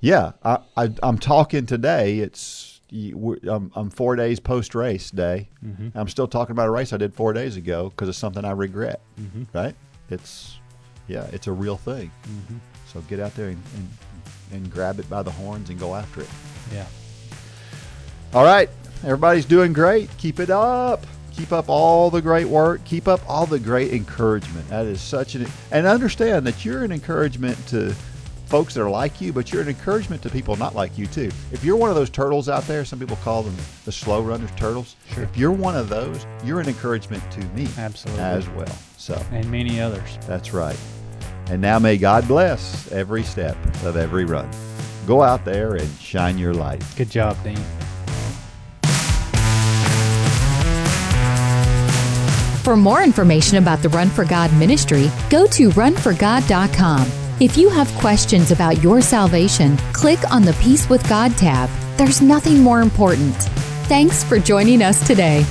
[0.00, 0.32] yeah.
[0.44, 2.18] I, I I'm talking today.
[2.18, 5.48] It's I'm, I'm four days post race day.
[5.64, 5.96] Mm-hmm.
[5.96, 8.50] I'm still talking about a race I did four days ago because it's something I
[8.50, 9.00] regret.
[9.18, 9.44] Mm-hmm.
[9.56, 9.74] Right?
[10.10, 10.58] It's
[11.08, 11.26] yeah.
[11.32, 12.10] It's a real thing.
[12.92, 13.88] So get out there and, and
[14.52, 16.28] and grab it by the horns and go after it.
[16.72, 16.86] Yeah.
[18.34, 18.70] All right,
[19.04, 20.14] everybody's doing great.
[20.18, 21.06] Keep it up.
[21.32, 22.84] Keep up all the great work.
[22.84, 24.68] Keep up all the great encouragement.
[24.68, 27.94] That is such an and understand that you're an encouragement to
[28.52, 31.30] folks that are like you, but you're an encouragement to people not like you too.
[31.52, 33.56] If you're one of those turtles out there, some people call them
[33.86, 34.94] the slow runners turtles.
[35.14, 35.24] Sure.
[35.24, 38.22] If you're one of those, you're an encouragement to me Absolutely.
[38.22, 38.76] as well.
[38.98, 40.18] So And many others.
[40.26, 40.76] that's right.
[41.46, 43.56] And now may God bless every step
[43.86, 44.50] of every run.
[45.06, 46.84] Go out there and shine your light.
[46.94, 47.56] Good job, Dean.
[52.64, 57.21] For more information about the Run for God ministry, go to runforgod.com.
[57.42, 61.68] If you have questions about your salvation, click on the Peace with God tab.
[61.98, 63.34] There's nothing more important.
[63.88, 65.44] Thanks for joining us today.